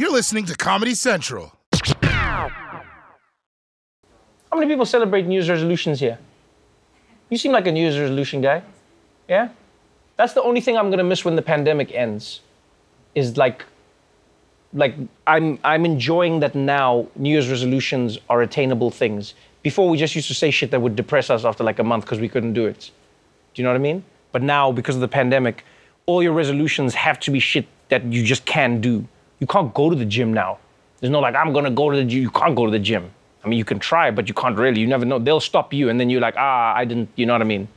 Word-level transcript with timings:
You're 0.00 0.10
listening 0.10 0.46
to 0.46 0.56
Comedy 0.56 0.94
Central. 0.94 1.52
How 2.00 2.50
many 4.54 4.66
people 4.66 4.86
celebrate 4.86 5.26
New 5.26 5.34
Year's 5.34 5.50
resolutions 5.50 6.00
here? 6.00 6.18
You 7.28 7.36
seem 7.36 7.52
like 7.52 7.66
a 7.66 7.70
New 7.70 7.82
Year's 7.82 7.98
resolution 7.98 8.40
guy. 8.40 8.62
Yeah? 9.28 9.50
That's 10.16 10.32
the 10.32 10.40
only 10.42 10.62
thing 10.62 10.78
I'm 10.78 10.88
gonna 10.88 11.04
miss 11.04 11.22
when 11.22 11.36
the 11.36 11.42
pandemic 11.42 11.92
ends. 11.92 12.40
Is 13.14 13.36
like 13.36 13.66
like 14.72 14.94
I'm 15.26 15.58
I'm 15.64 15.84
enjoying 15.84 16.40
that 16.40 16.54
now 16.54 17.06
New 17.16 17.28
Year's 17.28 17.50
resolutions 17.50 18.16
are 18.30 18.40
attainable 18.40 18.90
things. 18.90 19.34
Before 19.62 19.86
we 19.86 19.98
just 19.98 20.14
used 20.14 20.28
to 20.28 20.34
say 20.34 20.50
shit 20.50 20.70
that 20.70 20.80
would 20.80 20.96
depress 20.96 21.28
us 21.28 21.44
after 21.44 21.62
like 21.62 21.78
a 21.78 21.84
month 21.84 22.06
because 22.06 22.20
we 22.20 22.28
couldn't 22.30 22.54
do 22.54 22.64
it. 22.64 22.90
Do 23.52 23.60
you 23.60 23.64
know 23.64 23.70
what 23.70 23.76
I 23.76 23.82
mean? 23.82 24.02
But 24.32 24.40
now 24.40 24.72
because 24.72 24.94
of 24.94 25.02
the 25.02 25.08
pandemic, 25.08 25.62
all 26.06 26.22
your 26.22 26.32
resolutions 26.32 26.94
have 26.94 27.20
to 27.20 27.30
be 27.30 27.38
shit 27.38 27.66
that 27.90 28.02
you 28.04 28.24
just 28.24 28.46
can't 28.46 28.80
do. 28.80 29.06
You 29.40 29.46
can't 29.46 29.74
go 29.74 29.90
to 29.90 29.96
the 29.96 30.04
gym 30.04 30.32
now. 30.32 30.58
There's 31.00 31.10
no 31.10 31.20
like 31.20 31.34
I'm 31.34 31.52
gonna 31.52 31.70
go 31.70 31.90
to 31.90 31.96
the 31.96 32.04
gym. 32.04 32.22
You 32.22 32.30
can't 32.30 32.54
go 32.54 32.66
to 32.66 32.72
the 32.72 32.78
gym. 32.78 33.10
I 33.42 33.48
mean, 33.48 33.58
you 33.58 33.64
can 33.64 33.78
try, 33.78 34.10
but 34.10 34.28
you 34.28 34.34
can't 34.34 34.56
really. 34.56 34.80
You 34.80 34.86
never 34.86 35.06
know. 35.06 35.18
They'll 35.18 35.40
stop 35.40 35.72
you, 35.72 35.88
and 35.88 35.98
then 35.98 36.10
you're 36.10 36.20
like, 36.20 36.34
ah, 36.36 36.74
I 36.74 36.84
didn't. 36.84 37.08
You 37.16 37.26
know 37.26 37.32
what 37.32 37.40
I 37.40 37.46
mean? 37.46 37.68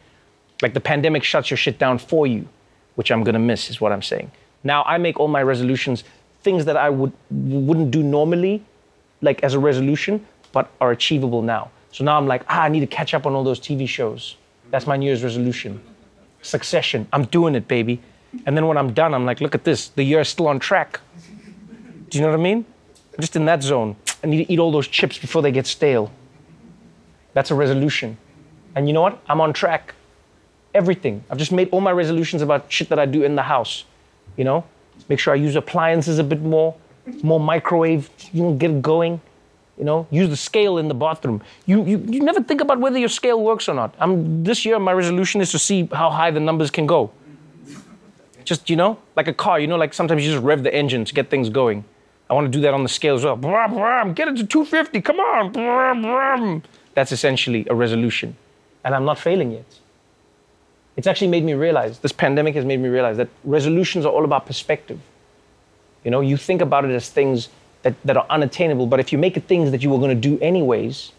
Like 0.61 0.73
the 0.73 0.81
pandemic 0.81 1.23
shuts 1.23 1.49
your 1.49 1.57
shit 1.57 1.79
down 1.79 1.97
for 1.97 2.27
you, 2.27 2.47
which 2.95 3.11
I'm 3.11 3.23
gonna 3.23 3.39
miss, 3.39 3.69
is 3.69 3.81
what 3.81 3.91
I'm 3.91 4.01
saying. 4.01 4.29
Now 4.63 4.83
I 4.83 4.97
make 4.97 5.19
all 5.19 5.27
my 5.27 5.41
resolutions 5.41 6.03
things 6.43 6.65
that 6.65 6.77
I 6.77 6.89
would 6.89 7.13
wouldn't 7.31 7.91
do 7.91 8.03
normally, 8.03 8.63
like 9.21 9.41
as 9.43 9.53
a 9.53 9.59
resolution, 9.59 10.25
but 10.51 10.69
are 10.81 10.91
achievable 10.91 11.41
now. 11.41 11.71
So 11.91 12.03
now 12.03 12.17
I'm 12.17 12.27
like, 12.27 12.43
ah, 12.49 12.63
I 12.63 12.69
need 12.69 12.81
to 12.81 12.87
catch 12.87 13.13
up 13.13 13.25
on 13.25 13.33
all 13.33 13.43
those 13.43 13.59
TV 13.59 13.87
shows. 13.87 14.35
That's 14.69 14.85
my 14.85 14.97
New 14.97 15.05
Year's 15.05 15.23
resolution. 15.23 15.81
Succession. 16.41 17.07
I'm 17.13 17.25
doing 17.25 17.55
it, 17.55 17.67
baby. 17.67 18.01
And 18.45 18.57
then 18.57 18.67
when 18.67 18.77
I'm 18.77 18.93
done, 18.93 19.13
I'm 19.13 19.25
like, 19.25 19.41
look 19.41 19.55
at 19.55 19.63
this. 19.63 19.89
The 19.89 20.03
year 20.03 20.21
is 20.21 20.29
still 20.29 20.47
on 20.47 20.59
track. 20.59 20.99
Do 22.13 22.19
you 22.19 22.25
know 22.25 22.29
what 22.29 22.39
I 22.39 22.43
mean? 22.43 22.63
Just 23.19 23.35
in 23.35 23.45
that 23.45 23.63
zone. 23.63 23.95
I 24.23 24.27
need 24.27 24.45
to 24.45 24.53
eat 24.53 24.59
all 24.59 24.71
those 24.71 24.87
chips 24.87 25.17
before 25.17 25.41
they 25.41 25.51
get 25.51 25.65
stale. 25.65 26.11
That's 27.33 27.49
a 27.49 27.55
resolution. 27.55 28.19
And 28.75 28.87
you 28.87 28.93
know 28.93 29.01
what? 29.01 29.19
I'm 29.27 29.41
on 29.41 29.51
track. 29.51 29.95
Everything. 30.75 31.23
I've 31.31 31.39
just 31.39 31.51
made 31.51 31.69
all 31.71 31.81
my 31.81 31.91
resolutions 31.91 32.43
about 32.43 32.71
shit 32.71 32.89
that 32.89 32.99
I 32.99 33.07
do 33.07 33.23
in 33.23 33.35
the 33.35 33.41
house. 33.41 33.85
You 34.37 34.43
know? 34.43 34.63
Make 35.09 35.17
sure 35.17 35.33
I 35.33 35.37
use 35.37 35.55
appliances 35.55 36.19
a 36.19 36.23
bit 36.23 36.43
more, 36.43 36.75
more 37.23 37.39
microwave, 37.39 38.11
you 38.31 38.43
know, 38.43 38.53
get 38.53 38.69
it 38.69 38.83
going. 38.83 39.19
You 39.79 39.85
know, 39.85 40.05
use 40.11 40.29
the 40.29 40.37
scale 40.37 40.77
in 40.77 40.89
the 40.89 40.93
bathroom. 40.93 41.41
You, 41.65 41.83
you, 41.83 41.97
you 41.97 42.19
never 42.19 42.43
think 42.43 42.61
about 42.61 42.79
whether 42.79 42.99
your 42.99 43.09
scale 43.09 43.41
works 43.41 43.67
or 43.67 43.73
not. 43.73 43.95
I'm, 43.97 44.43
this 44.43 44.65
year, 44.65 44.77
my 44.77 44.93
resolution 44.93 45.41
is 45.41 45.49
to 45.49 45.57
see 45.57 45.89
how 45.91 46.11
high 46.11 46.29
the 46.29 46.39
numbers 46.39 46.69
can 46.69 46.85
go. 46.85 47.09
Just, 48.43 48.69
you 48.69 48.75
know, 48.75 48.99
like 49.15 49.27
a 49.27 49.33
car, 49.33 49.59
you 49.59 49.65
know, 49.65 49.77
like 49.77 49.95
sometimes 49.95 50.23
you 50.23 50.31
just 50.31 50.43
rev 50.43 50.61
the 50.61 50.71
engine 50.71 51.05
to 51.05 51.13
get 51.15 51.31
things 51.31 51.49
going. 51.49 51.83
I 52.29 52.33
want 52.33 52.45
to 52.45 52.51
do 52.51 52.61
that 52.61 52.73
on 52.73 52.83
the 52.83 52.89
scale 52.89 53.15
as 53.15 53.23
well. 53.23 53.35
Get 54.13 54.27
it 54.27 54.37
to 54.37 54.45
250, 54.45 55.01
come 55.01 55.19
on. 55.19 56.63
That's 56.93 57.11
essentially 57.11 57.65
a 57.69 57.75
resolution. 57.75 58.35
And 58.83 58.95
I'm 58.95 59.05
not 59.05 59.19
failing 59.19 59.51
yet. 59.51 59.65
It's 60.95 61.07
actually 61.07 61.29
made 61.29 61.43
me 61.43 61.53
realize, 61.53 61.99
this 61.99 62.11
pandemic 62.11 62.55
has 62.55 62.65
made 62.65 62.79
me 62.79 62.87
realize 62.87 63.17
that 63.17 63.29
resolutions 63.43 64.05
are 64.05 64.11
all 64.11 64.25
about 64.25 64.45
perspective. 64.45 64.99
You 66.03 66.11
know, 66.11 66.21
you 66.21 66.37
think 66.37 66.61
about 66.61 66.85
it 66.85 66.91
as 66.91 67.09
things 67.09 67.49
that, 67.81 67.95
that 68.03 68.15
are 68.15 68.27
unattainable, 68.29 68.87
but 68.87 68.99
if 68.99 69.11
you 69.11 69.17
make 69.17 69.35
it 69.35 69.45
things 69.45 69.71
that 69.71 69.81
you 69.81 69.89
were 69.89 69.97
going 69.97 70.09
to 70.09 70.29
do 70.29 70.39
anyways, 70.39 71.11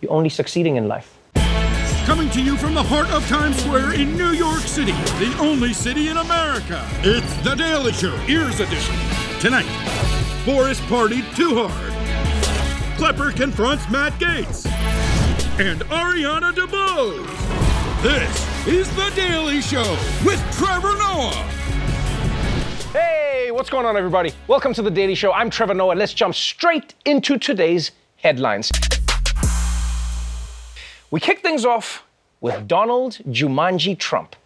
you're 0.00 0.12
only 0.12 0.28
succeeding 0.28 0.76
in 0.76 0.86
life. 0.86 1.16
Coming 2.04 2.28
to 2.30 2.42
you 2.42 2.56
from 2.56 2.74
the 2.74 2.82
heart 2.82 3.08
of 3.10 3.26
Times 3.28 3.62
Square 3.62 3.94
in 3.94 4.16
New 4.16 4.32
York 4.32 4.60
City, 4.60 4.92
the 4.92 5.34
only 5.38 5.72
city 5.72 6.08
in 6.08 6.16
America. 6.16 6.86
It's 7.02 7.34
The 7.44 7.54
Daily 7.54 7.92
Show, 7.92 8.18
Ears 8.28 8.60
Edition. 8.60 8.96
Tonight, 9.38 9.66
Boris 10.46 10.80
partied 10.80 11.36
too 11.36 11.68
hard. 11.68 11.92
Klepper 12.96 13.30
confronts 13.30 13.88
Matt 13.90 14.14
Gaetz. 14.14 14.64
And 15.60 15.82
Ariana 15.82 16.54
DeBose. 16.54 18.02
This 18.02 18.66
is 18.66 18.88
The 18.96 19.12
Daily 19.14 19.60
Show 19.60 19.84
with 20.24 20.40
Trevor 20.56 20.96
Noah. 20.96 21.32
Hey, 22.94 23.50
what's 23.50 23.68
going 23.68 23.84
on, 23.84 23.98
everybody? 23.98 24.32
Welcome 24.48 24.72
to 24.72 24.80
The 24.80 24.90
Daily 24.90 25.14
Show. 25.14 25.30
I'm 25.30 25.50
Trevor 25.50 25.74
Noah. 25.74 25.92
Let's 25.92 26.14
jump 26.14 26.34
straight 26.34 26.94
into 27.04 27.36
today's 27.36 27.90
headlines. 28.16 28.72
We 31.10 31.20
kick 31.20 31.40
things 31.40 31.66
off 31.66 32.02
with 32.40 32.66
Donald 32.66 33.18
Jumanji 33.28 33.98
Trump, 33.98 34.36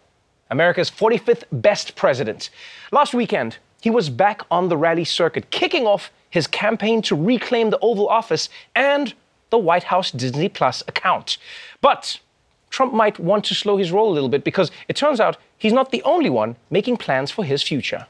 America's 0.49 0.91
45th 0.91 1.43
best 1.53 1.95
president. 1.95 2.49
Last 2.91 3.13
weekend, 3.13 3.59
he 3.85 3.91
was 3.91 4.09
back 4.09 4.41
on 4.49 4.67
the 4.67 4.75
rally 4.75 5.03
circuit, 5.03 5.51
kicking 5.51 5.85
off 5.85 6.11
his 6.31 6.47
campaign 6.47 7.03
to 7.03 7.15
reclaim 7.15 7.69
the 7.69 7.77
Oval 7.83 8.09
Office 8.09 8.49
and 8.73 9.13
the 9.51 9.59
White 9.59 9.83
House 9.83 10.09
Disney 10.09 10.49
Plus 10.49 10.81
account. 10.87 11.37
But 11.81 12.19
Trump 12.71 12.95
might 12.95 13.19
want 13.19 13.43
to 13.45 13.53
slow 13.53 13.77
his 13.77 13.91
roll 13.91 14.11
a 14.11 14.15
little 14.15 14.27
bit 14.27 14.43
because 14.43 14.71
it 14.87 14.95
turns 14.95 15.19
out 15.19 15.37
he's 15.59 15.71
not 15.71 15.91
the 15.91 16.01
only 16.01 16.31
one 16.31 16.55
making 16.71 16.97
plans 16.97 17.29
for 17.29 17.45
his 17.45 17.61
future. 17.61 18.07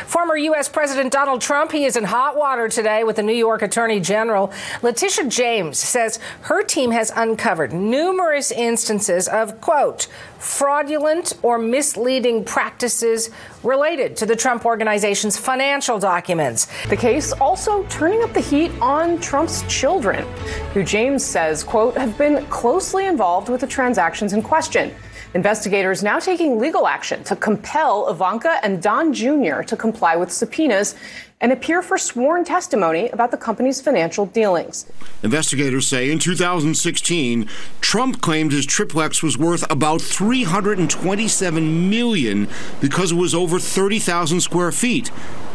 Former 0.00 0.36
U.S. 0.36 0.68
President 0.68 1.12
Donald 1.12 1.40
Trump, 1.40 1.70
he 1.70 1.84
is 1.84 1.96
in 1.96 2.02
hot 2.02 2.36
water 2.36 2.68
today 2.68 3.04
with 3.04 3.14
the 3.14 3.22
New 3.22 3.32
York 3.32 3.62
Attorney 3.62 4.00
General. 4.00 4.52
Letitia 4.82 5.28
James 5.28 5.78
says 5.78 6.18
her 6.42 6.64
team 6.64 6.90
has 6.90 7.12
uncovered 7.14 7.72
numerous 7.72 8.50
instances 8.50 9.28
of, 9.28 9.60
quote, 9.60 10.08
fraudulent 10.40 11.34
or 11.42 11.58
misleading 11.58 12.44
practices 12.44 13.30
related 13.62 14.16
to 14.16 14.26
the 14.26 14.34
Trump 14.34 14.66
Organization's 14.66 15.38
financial 15.38 16.00
documents. 16.00 16.66
The 16.88 16.96
case 16.96 17.32
also 17.32 17.84
turning 17.84 18.24
up 18.24 18.32
the 18.32 18.40
heat 18.40 18.72
on 18.80 19.20
Trump's 19.20 19.62
children, 19.68 20.26
who 20.72 20.82
James 20.82 21.24
says, 21.24 21.62
quote, 21.62 21.96
have 21.96 22.18
been 22.18 22.44
closely 22.46 23.06
involved 23.06 23.48
with 23.48 23.60
the 23.60 23.68
transactions 23.68 24.32
in 24.32 24.42
question. 24.42 24.92
Investigators 25.34 26.04
now 26.04 26.20
taking 26.20 26.60
legal 26.60 26.86
action 26.86 27.24
to 27.24 27.34
compel 27.34 28.08
Ivanka 28.08 28.60
and 28.62 28.80
Don 28.80 29.12
Jr. 29.12 29.62
to 29.62 29.76
comply 29.76 30.14
with 30.14 30.30
subpoenas 30.30 30.94
and 31.44 31.52
appear 31.52 31.82
for 31.82 31.98
sworn 31.98 32.42
testimony 32.42 33.10
about 33.10 33.30
the 33.30 33.36
company's 33.36 33.78
financial 33.78 34.24
dealings. 34.24 34.86
Investigators 35.22 35.86
say 35.86 36.10
in 36.10 36.18
2016, 36.18 37.46
Trump 37.82 38.22
claimed 38.22 38.50
his 38.50 38.64
triplex 38.64 39.22
was 39.22 39.36
worth 39.36 39.70
about 39.70 40.00
327 40.00 41.90
million 41.90 42.48
because 42.80 43.12
it 43.12 43.16
was 43.16 43.34
over 43.34 43.58
30,000 43.58 44.40
square 44.40 44.72
feet. 44.72 45.10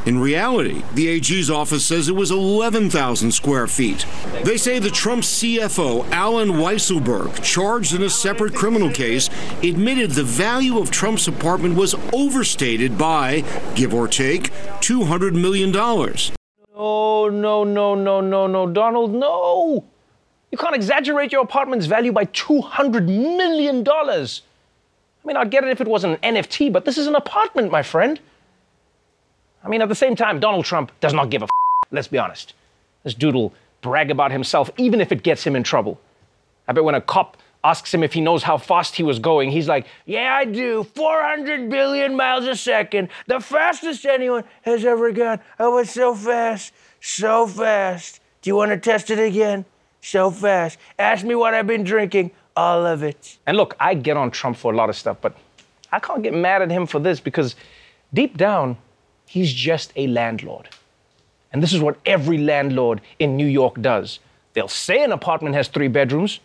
In 0.05 0.19
reality, 0.19 0.81
the 0.93 1.09
AG's 1.09 1.49
office 1.49 1.85
says 1.85 2.07
it 2.07 2.15
was 2.15 2.31
11,000 2.31 3.31
square 3.31 3.67
feet. 3.67 4.05
They 4.45 4.55
say 4.55 4.79
the 4.79 4.89
Trump 4.89 5.23
CFO, 5.23 6.09
Allen 6.11 6.51
Weisselberg, 6.51 7.43
charged 7.43 7.93
in 7.93 8.03
a 8.03 8.09
separate 8.09 8.55
criminal 8.55 8.89
case, 8.91 9.29
admitted 9.61 10.11
the 10.11 10.23
value 10.23 10.79
of 10.79 10.89
Trump's 10.89 11.27
apartment 11.27 11.75
was 11.75 11.95
overstated 12.13 12.97
by, 12.97 13.43
give 13.75 13.93
or 13.93 14.07
take, 14.07 14.51
$200 14.79 15.33
million. 15.33 15.73
Oh, 16.75 17.29
no, 17.31 17.63
no, 17.63 17.95
no, 17.95 18.19
no, 18.19 18.47
no, 18.47 18.67
Donald, 18.67 19.13
no! 19.13 19.85
You 20.51 20.57
can't 20.57 20.75
exaggerate 20.75 21.31
your 21.31 21.41
apartment's 21.41 21.85
value 21.85 22.11
by 22.11 22.25
$200 22.25 23.05
million. 23.05 23.87
I 23.87 24.27
mean, 25.23 25.37
I'd 25.37 25.49
get 25.49 25.63
it 25.63 25.69
if 25.69 25.79
it 25.79 25.87
was 25.87 26.03
an 26.03 26.17
NFT, 26.17 26.73
but 26.73 26.83
this 26.83 26.97
is 26.97 27.07
an 27.07 27.15
apartment, 27.15 27.71
my 27.71 27.81
friend. 27.81 28.19
I 29.63 29.69
mean, 29.69 29.81
at 29.81 29.87
the 29.87 29.95
same 29.95 30.17
time, 30.17 30.41
Donald 30.41 30.65
Trump 30.65 30.91
does 30.99 31.13
not 31.13 31.29
give 31.29 31.43
a 31.43 31.45
f. 31.45 31.49
Let's 31.91 32.09
be 32.09 32.17
honest. 32.17 32.55
This 33.03 33.13
dude 33.13 33.35
will 33.35 33.53
brag 33.81 34.11
about 34.11 34.33
himself, 34.33 34.69
even 34.75 34.99
if 34.99 35.13
it 35.13 35.23
gets 35.23 35.45
him 35.45 35.55
in 35.55 35.63
trouble. 35.63 35.97
I 36.67 36.73
bet 36.73 36.83
when 36.83 36.95
a 36.95 36.99
cop 37.01 37.37
asks 37.63 37.93
him 37.93 38.03
if 38.03 38.13
he 38.13 38.21
knows 38.21 38.43
how 38.43 38.57
fast 38.57 38.95
he 38.95 39.03
was 39.03 39.19
going, 39.19 39.51
he's 39.51 39.67
like, 39.67 39.85
Yeah, 40.05 40.33
I 40.33 40.45
do. 40.45 40.83
400 40.95 41.69
billion 41.69 42.15
miles 42.15 42.45
a 42.45 42.55
second. 42.55 43.09
The 43.27 43.39
fastest 43.39 44.05
anyone 44.05 44.43
has 44.61 44.85
ever 44.85 45.11
gone. 45.11 45.39
I 45.57 45.67
was 45.67 45.89
so 45.89 46.15
fast, 46.15 46.73
so 47.01 47.47
fast. 47.47 48.21
Do 48.41 48.49
you 48.49 48.55
want 48.55 48.71
to 48.71 48.77
test 48.77 49.09
it 49.09 49.19
again? 49.19 49.65
So 50.01 50.31
fast. 50.31 50.79
Ask 50.97 51.25
me 51.25 51.35
what 51.35 51.53
I've 51.53 51.67
been 51.67 51.83
drinking. 51.83 52.31
All 52.55 52.85
of 52.85 53.03
it. 53.03 53.37
And 53.45 53.57
look, 53.57 53.75
I 53.79 53.93
get 53.93 54.17
on 54.17 54.31
Trump 54.31 54.57
for 54.57 54.73
a 54.73 54.75
lot 54.75 54.89
of 54.89 54.95
stuff, 54.95 55.17
but 55.21 55.35
I 55.91 55.99
can't 55.99 56.23
get 56.23 56.33
mad 56.33 56.61
at 56.61 56.71
him 56.71 56.85
for 56.85 56.99
this 56.99 57.19
because 57.19 57.55
deep 58.13 58.37
down, 58.37 58.77
he's 59.25 59.51
just 59.53 59.91
a 59.95 60.07
landlord. 60.07 60.69
And 61.51 61.63
this 61.63 61.73
is 61.73 61.81
what 61.81 61.97
every 62.05 62.37
landlord 62.37 63.01
in 63.17 63.35
New 63.35 63.45
York 63.45 63.81
does. 63.81 64.19
They'll 64.53 64.67
say 64.67 65.03
an 65.03 65.11
apartment 65.11 65.55
has 65.55 65.67
three 65.67 65.87
bedrooms, 65.87 66.39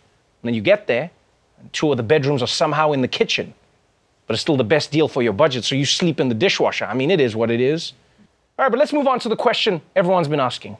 and 0.44 0.48
then 0.50 0.54
you 0.54 0.60
get 0.60 0.86
there, 0.86 1.10
and 1.58 1.72
two 1.72 1.90
of 1.90 1.96
the 1.96 2.02
bedrooms 2.02 2.42
are 2.42 2.46
somehow 2.46 2.92
in 2.92 3.00
the 3.00 3.08
kitchen. 3.08 3.54
But 4.26 4.34
it's 4.34 4.42
still 4.42 4.58
the 4.58 4.64
best 4.64 4.90
deal 4.90 5.08
for 5.08 5.22
your 5.22 5.32
budget, 5.32 5.64
so 5.64 5.74
you 5.74 5.86
sleep 5.86 6.20
in 6.20 6.28
the 6.28 6.34
dishwasher. 6.34 6.84
I 6.84 6.92
mean, 6.92 7.10
it 7.10 7.18
is 7.18 7.34
what 7.34 7.50
it 7.50 7.62
is. 7.62 7.94
All 8.58 8.66
right, 8.66 8.70
but 8.70 8.78
let's 8.78 8.92
move 8.92 9.06
on 9.06 9.20
to 9.20 9.30
the 9.30 9.36
question 9.36 9.80
everyone's 9.96 10.28
been 10.28 10.40
asking. 10.40 10.76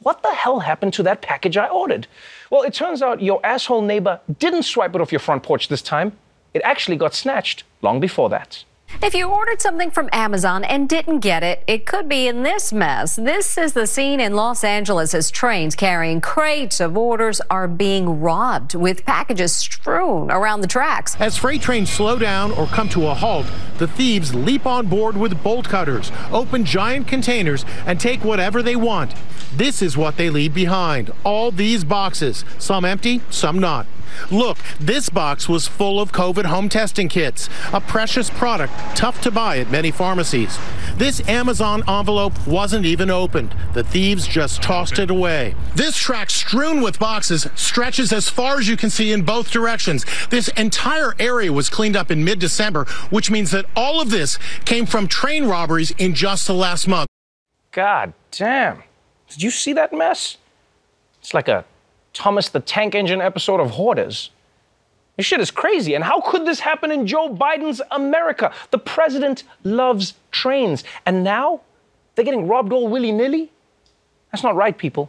What 0.00 0.22
the 0.22 0.32
hell 0.32 0.60
happened 0.60 0.94
to 0.94 1.02
that 1.02 1.20
package 1.20 1.58
I 1.58 1.68
ordered? 1.68 2.06
Well, 2.50 2.62
it 2.62 2.72
turns 2.72 3.02
out 3.02 3.20
your 3.20 3.44
asshole 3.44 3.82
neighbor 3.82 4.20
didn't 4.38 4.62
swipe 4.62 4.94
it 4.94 5.02
off 5.02 5.12
your 5.12 5.18
front 5.18 5.42
porch 5.42 5.68
this 5.68 5.82
time. 5.82 6.12
It 6.54 6.62
actually 6.64 6.96
got 6.96 7.12
snatched 7.12 7.64
long 7.82 8.00
before 8.00 8.30
that. 8.30 8.64
If 9.00 9.14
you 9.14 9.28
ordered 9.28 9.62
something 9.62 9.92
from 9.92 10.08
Amazon 10.12 10.64
and 10.64 10.88
didn't 10.88 11.20
get 11.20 11.44
it, 11.44 11.62
it 11.68 11.86
could 11.86 12.08
be 12.08 12.26
in 12.26 12.42
this 12.42 12.72
mess. 12.72 13.14
This 13.14 13.56
is 13.56 13.72
the 13.72 13.86
scene 13.86 14.18
in 14.18 14.34
Los 14.34 14.64
Angeles 14.64 15.14
as 15.14 15.30
trains 15.30 15.76
carrying 15.76 16.20
crates 16.20 16.80
of 16.80 16.98
orders 16.98 17.40
are 17.48 17.68
being 17.68 18.20
robbed 18.20 18.74
with 18.74 19.04
packages 19.04 19.54
strewn 19.54 20.32
around 20.32 20.62
the 20.62 20.66
tracks. 20.66 21.16
As 21.20 21.36
freight 21.36 21.62
trains 21.62 21.90
slow 21.90 22.18
down 22.18 22.50
or 22.52 22.66
come 22.66 22.88
to 22.88 23.06
a 23.06 23.14
halt, 23.14 23.46
the 23.78 23.86
thieves 23.86 24.34
leap 24.34 24.66
on 24.66 24.88
board 24.88 25.16
with 25.16 25.42
bolt 25.44 25.68
cutters, 25.68 26.10
open 26.32 26.64
giant 26.64 27.06
containers, 27.06 27.64
and 27.86 28.00
take 28.00 28.24
whatever 28.24 28.62
they 28.62 28.76
want. 28.76 29.14
This 29.54 29.80
is 29.80 29.96
what 29.96 30.16
they 30.16 30.28
leave 30.28 30.54
behind. 30.54 31.12
All 31.24 31.50
these 31.52 31.84
boxes, 31.84 32.44
some 32.58 32.84
empty, 32.84 33.20
some 33.30 33.58
not. 33.60 33.86
Look, 34.30 34.58
this 34.78 35.08
box 35.08 35.48
was 35.48 35.66
full 35.66 36.00
of 36.00 36.12
COVID 36.12 36.46
home 36.46 36.68
testing 36.68 37.08
kits, 37.08 37.48
a 37.72 37.80
precious 37.80 38.30
product 38.30 38.72
tough 38.96 39.20
to 39.22 39.30
buy 39.30 39.58
at 39.58 39.70
many 39.70 39.90
pharmacies. 39.90 40.58
This 40.96 41.26
Amazon 41.28 41.82
envelope 41.88 42.46
wasn't 42.46 42.84
even 42.84 43.10
opened. 43.10 43.54
The 43.74 43.84
thieves 43.84 44.26
just 44.26 44.62
tossed 44.62 44.98
it 44.98 45.10
away. 45.10 45.54
This 45.74 45.96
track 45.96 46.30
strewn 46.30 46.80
with 46.80 46.98
boxes 46.98 47.46
stretches 47.54 48.12
as 48.12 48.28
far 48.28 48.58
as 48.58 48.68
you 48.68 48.76
can 48.76 48.90
see 48.90 49.12
in 49.12 49.22
both 49.22 49.50
directions. 49.50 50.04
This 50.30 50.48
entire 50.48 51.14
area 51.18 51.52
was 51.52 51.70
cleaned 51.70 51.96
up 51.96 52.10
in 52.10 52.24
mid 52.24 52.38
December, 52.38 52.84
which 53.10 53.30
means 53.30 53.50
that 53.52 53.66
all 53.76 54.00
of 54.00 54.10
this 54.10 54.38
came 54.64 54.86
from 54.86 55.06
train 55.06 55.44
robberies 55.44 55.92
in 55.92 56.14
just 56.14 56.46
the 56.46 56.54
last 56.54 56.88
month. 56.88 57.08
God 57.70 58.12
damn. 58.30 58.82
Did 59.28 59.42
you 59.42 59.50
see 59.50 59.72
that 59.74 59.92
mess? 59.92 60.38
It's 61.20 61.34
like 61.34 61.48
a 61.48 61.64
Thomas 62.18 62.48
the 62.48 62.58
Tank 62.58 62.96
Engine 62.96 63.20
episode 63.20 63.60
of 63.60 63.70
Hoarders. 63.70 64.30
This 65.16 65.24
shit 65.24 65.40
is 65.40 65.52
crazy. 65.52 65.94
And 65.94 66.02
how 66.02 66.20
could 66.20 66.44
this 66.44 66.58
happen 66.58 66.90
in 66.90 67.06
Joe 67.06 67.32
Biden's 67.32 67.80
America? 67.92 68.52
The 68.72 68.78
president 68.78 69.44
loves 69.62 70.14
trains. 70.32 70.82
And 71.06 71.22
now 71.22 71.60
they're 72.14 72.24
getting 72.24 72.48
robbed 72.48 72.72
all 72.72 72.88
willy 72.88 73.12
nilly? 73.12 73.52
That's 74.32 74.42
not 74.42 74.56
right, 74.56 74.76
people. 74.76 75.08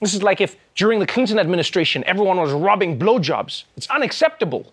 This 0.00 0.12
is 0.12 0.22
like 0.22 0.42
if 0.42 0.54
during 0.74 1.00
the 1.00 1.06
Clinton 1.06 1.38
administration 1.38 2.04
everyone 2.04 2.36
was 2.36 2.52
robbing 2.52 2.98
blowjobs. 2.98 3.64
It's 3.78 3.88
unacceptable. 3.88 4.70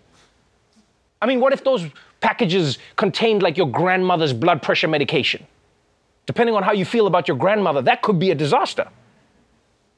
I 1.22 1.26
mean, 1.26 1.40
what 1.40 1.54
if 1.54 1.64
those 1.64 1.86
packages 2.20 2.78
contained 2.96 3.42
like 3.42 3.56
your 3.56 3.70
grandmother's 3.70 4.34
blood 4.34 4.60
pressure 4.60 4.88
medication? 4.88 5.46
Depending 6.26 6.54
on 6.54 6.62
how 6.62 6.72
you 6.72 6.84
feel 6.84 7.06
about 7.06 7.28
your 7.28 7.38
grandmother, 7.38 7.80
that 7.80 8.02
could 8.02 8.18
be 8.18 8.30
a 8.30 8.34
disaster. 8.34 8.88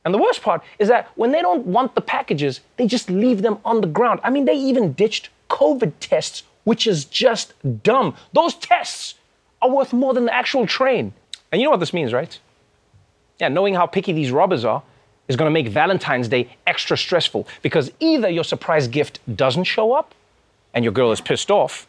And 0.05 0.15
the 0.15 0.19
worst 0.19 0.43
part 0.43 0.63
is 0.79 0.89
that 0.89 1.09
when 1.17 1.33
they 1.33 1.43
don't 1.43 1.67
want 1.67 1.95
the 1.95 2.01
packages, 2.01 2.61
they 2.77 2.87
just 2.87 3.11
leave 3.11 3.43
them 3.43 3.59
on 3.65 3.81
the 3.81 3.87
ground. 3.87 4.21
I 4.23 4.31
mean, 4.31 4.45
they 4.45 4.55
even 4.55 4.93
ditched 4.93 5.29
COVID 5.51 5.93
tests, 6.01 6.45
which 6.65 6.87
is 6.87 7.05
just 7.05 7.55
dumb. 7.83 8.15
Those 8.33 8.55
tests 8.55 9.15
are 9.61 9.71
worth 9.71 9.93
more 9.93 10.15
than 10.15 10.27
the 10.27 10.35
actual 10.35 10.67
train. 10.67 11.13
And 11.51 11.61
you 11.61 11.67
know 11.67 11.71
what 11.71 11.81
this 11.81 11.93
means, 11.93 12.13
right? 12.13 12.39
Yeah, 13.39 13.49
knowing 13.49 13.75
how 13.75 13.87
picky 13.87 14.13
these 14.13 14.31
robbers 14.31 14.65
are 14.65 14.83
is 15.29 15.37
going 15.37 15.47
to 15.47 15.53
make 15.53 15.69
Valentine's 15.69 16.29
Day 16.29 16.57
extra 16.67 16.97
stressful 16.97 17.47
because 17.63 17.91
either 18.01 18.29
your 18.29 18.45
surprise 18.45 18.89
gift 18.89 19.21
doesn't 19.37 19.65
show 19.65 19.93
up 19.93 20.15
and 20.75 20.85
your 20.85 20.93
girl 20.93 21.13
is 21.13 21.21
pissed 21.21 21.51
off, 21.51 21.87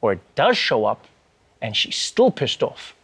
or 0.00 0.12
it 0.12 0.20
does 0.34 0.56
show 0.56 0.84
up 0.84 1.06
and 1.62 1.76
she's 1.76 1.96
still 1.96 2.30
pissed 2.30 2.62
off. 2.62 2.94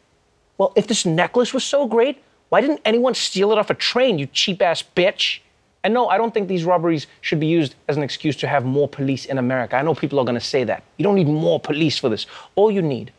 Well, 0.59 0.73
if 0.77 0.87
this 0.87 1.05
necklace 1.05 1.53
was 1.53 1.65
so 1.65 1.87
great, 1.87 2.23
why 2.57 2.63
didn't 2.63 2.81
anyone 2.87 3.13
steal 3.13 3.53
it 3.53 3.59
off 3.59 3.69
a 3.69 3.75
train, 3.75 4.19
you 4.19 4.25
cheap 4.25 4.63
ass 4.63 4.83
bitch? 4.83 5.41
And 5.85 5.93
no, 5.93 6.09
I 6.09 6.17
don't 6.17 6.33
think 6.33 6.49
these 6.49 6.65
robberies 6.65 7.07
should 7.21 7.39
be 7.39 7.47
used 7.47 7.75
as 7.87 7.99
an 7.99 8.03
excuse 8.03 8.35
to 8.37 8.49
have 8.49 8.65
more 8.65 8.89
police 8.89 9.27
in 9.27 9.37
America. 9.37 9.77
I 9.77 9.83
know 9.83 9.95
people 9.95 10.19
are 10.19 10.25
going 10.25 10.41
to 10.41 10.49
say 10.55 10.65
that. 10.65 10.83
You 10.97 11.03
don't 11.03 11.17
need 11.17 11.27
more 11.27 11.61
police 11.61 11.99
for 11.99 12.09
this. 12.09 12.25
All 12.55 12.71
you 12.71 12.81
need 12.81 13.13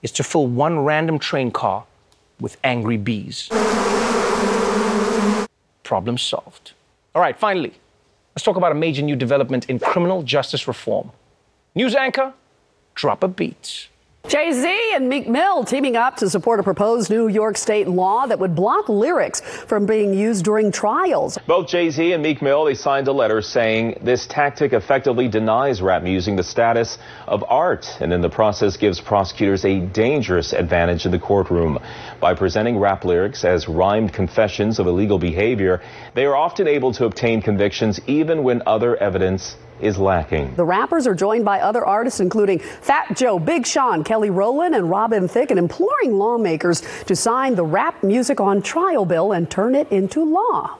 is 0.00 0.10
to 0.12 0.22
fill 0.22 0.46
one 0.46 0.78
random 0.78 1.18
train 1.18 1.50
car 1.50 1.84
with 2.40 2.56
angry 2.64 2.96
bees. 2.96 3.50
Problem 5.82 6.16
solved. 6.16 6.72
All 7.14 7.20
right, 7.20 7.38
finally, 7.38 7.74
let's 8.34 8.44
talk 8.44 8.56
about 8.56 8.72
a 8.72 8.76
major 8.86 9.02
new 9.02 9.14
development 9.14 9.68
in 9.68 9.78
criminal 9.78 10.22
justice 10.22 10.66
reform. 10.66 11.10
News 11.74 11.94
anchor, 11.94 12.32
drop 12.94 13.22
a 13.22 13.28
beat. 13.28 13.88
Jay 14.28 14.52
Z 14.52 14.92
and 14.94 15.08
Meek 15.08 15.28
Mill 15.28 15.64
teaming 15.64 15.96
up 15.96 16.16
to 16.18 16.30
support 16.30 16.60
a 16.60 16.62
proposed 16.62 17.10
New 17.10 17.26
York 17.26 17.56
state 17.56 17.88
law 17.88 18.26
that 18.26 18.38
would 18.38 18.54
block 18.54 18.88
lyrics 18.88 19.40
from 19.40 19.86
being 19.86 20.14
used 20.14 20.44
during 20.44 20.70
trials. 20.70 21.36
Both 21.48 21.68
Jay 21.68 21.90
Z 21.90 22.12
and 22.12 22.22
Meek 22.22 22.40
Mill 22.40 22.64
they 22.64 22.74
signed 22.74 23.08
a 23.08 23.12
letter 23.12 23.42
saying 23.42 23.98
this 24.02 24.28
tactic 24.28 24.72
effectively 24.72 25.26
denies 25.26 25.82
rap 25.82 26.04
music 26.04 26.36
the 26.36 26.44
status 26.44 26.98
of 27.26 27.42
art, 27.48 27.88
and 28.00 28.12
in 28.12 28.20
the 28.20 28.28
process 28.28 28.76
gives 28.76 29.00
prosecutors 29.00 29.64
a 29.64 29.80
dangerous 29.80 30.52
advantage 30.52 31.06
in 31.06 31.10
the 31.10 31.18
courtroom. 31.18 31.80
By 32.20 32.34
presenting 32.34 32.78
rap 32.78 33.04
lyrics 33.04 33.44
as 33.44 33.68
rhymed 33.68 34.12
confessions 34.12 34.78
of 34.78 34.86
illegal 34.86 35.18
behavior, 35.18 35.82
they 36.14 36.26
are 36.26 36.36
often 36.36 36.68
able 36.68 36.92
to 36.92 37.06
obtain 37.06 37.42
convictions 37.42 37.98
even 38.06 38.44
when 38.44 38.62
other 38.66 38.96
evidence 38.96 39.56
is 39.82 39.98
lacking. 39.98 40.54
The 40.54 40.64
rappers 40.64 41.06
are 41.06 41.14
joined 41.14 41.44
by 41.44 41.60
other 41.60 41.84
artists, 41.84 42.20
including 42.20 42.58
Fat 42.58 43.16
Joe, 43.16 43.38
Big 43.38 43.66
Sean, 43.66 44.04
Kelly 44.04 44.30
Rowland, 44.30 44.74
and 44.74 44.88
Robin 44.88 45.28
Thicke, 45.28 45.50
and 45.50 45.58
imploring 45.58 46.16
lawmakers 46.16 46.82
to 47.06 47.16
sign 47.16 47.54
the 47.54 47.64
rap 47.64 48.02
music 48.02 48.40
on 48.40 48.62
trial 48.62 49.04
bill 49.04 49.32
and 49.32 49.50
turn 49.50 49.74
it 49.74 49.90
into 49.90 50.24
law. 50.24 50.78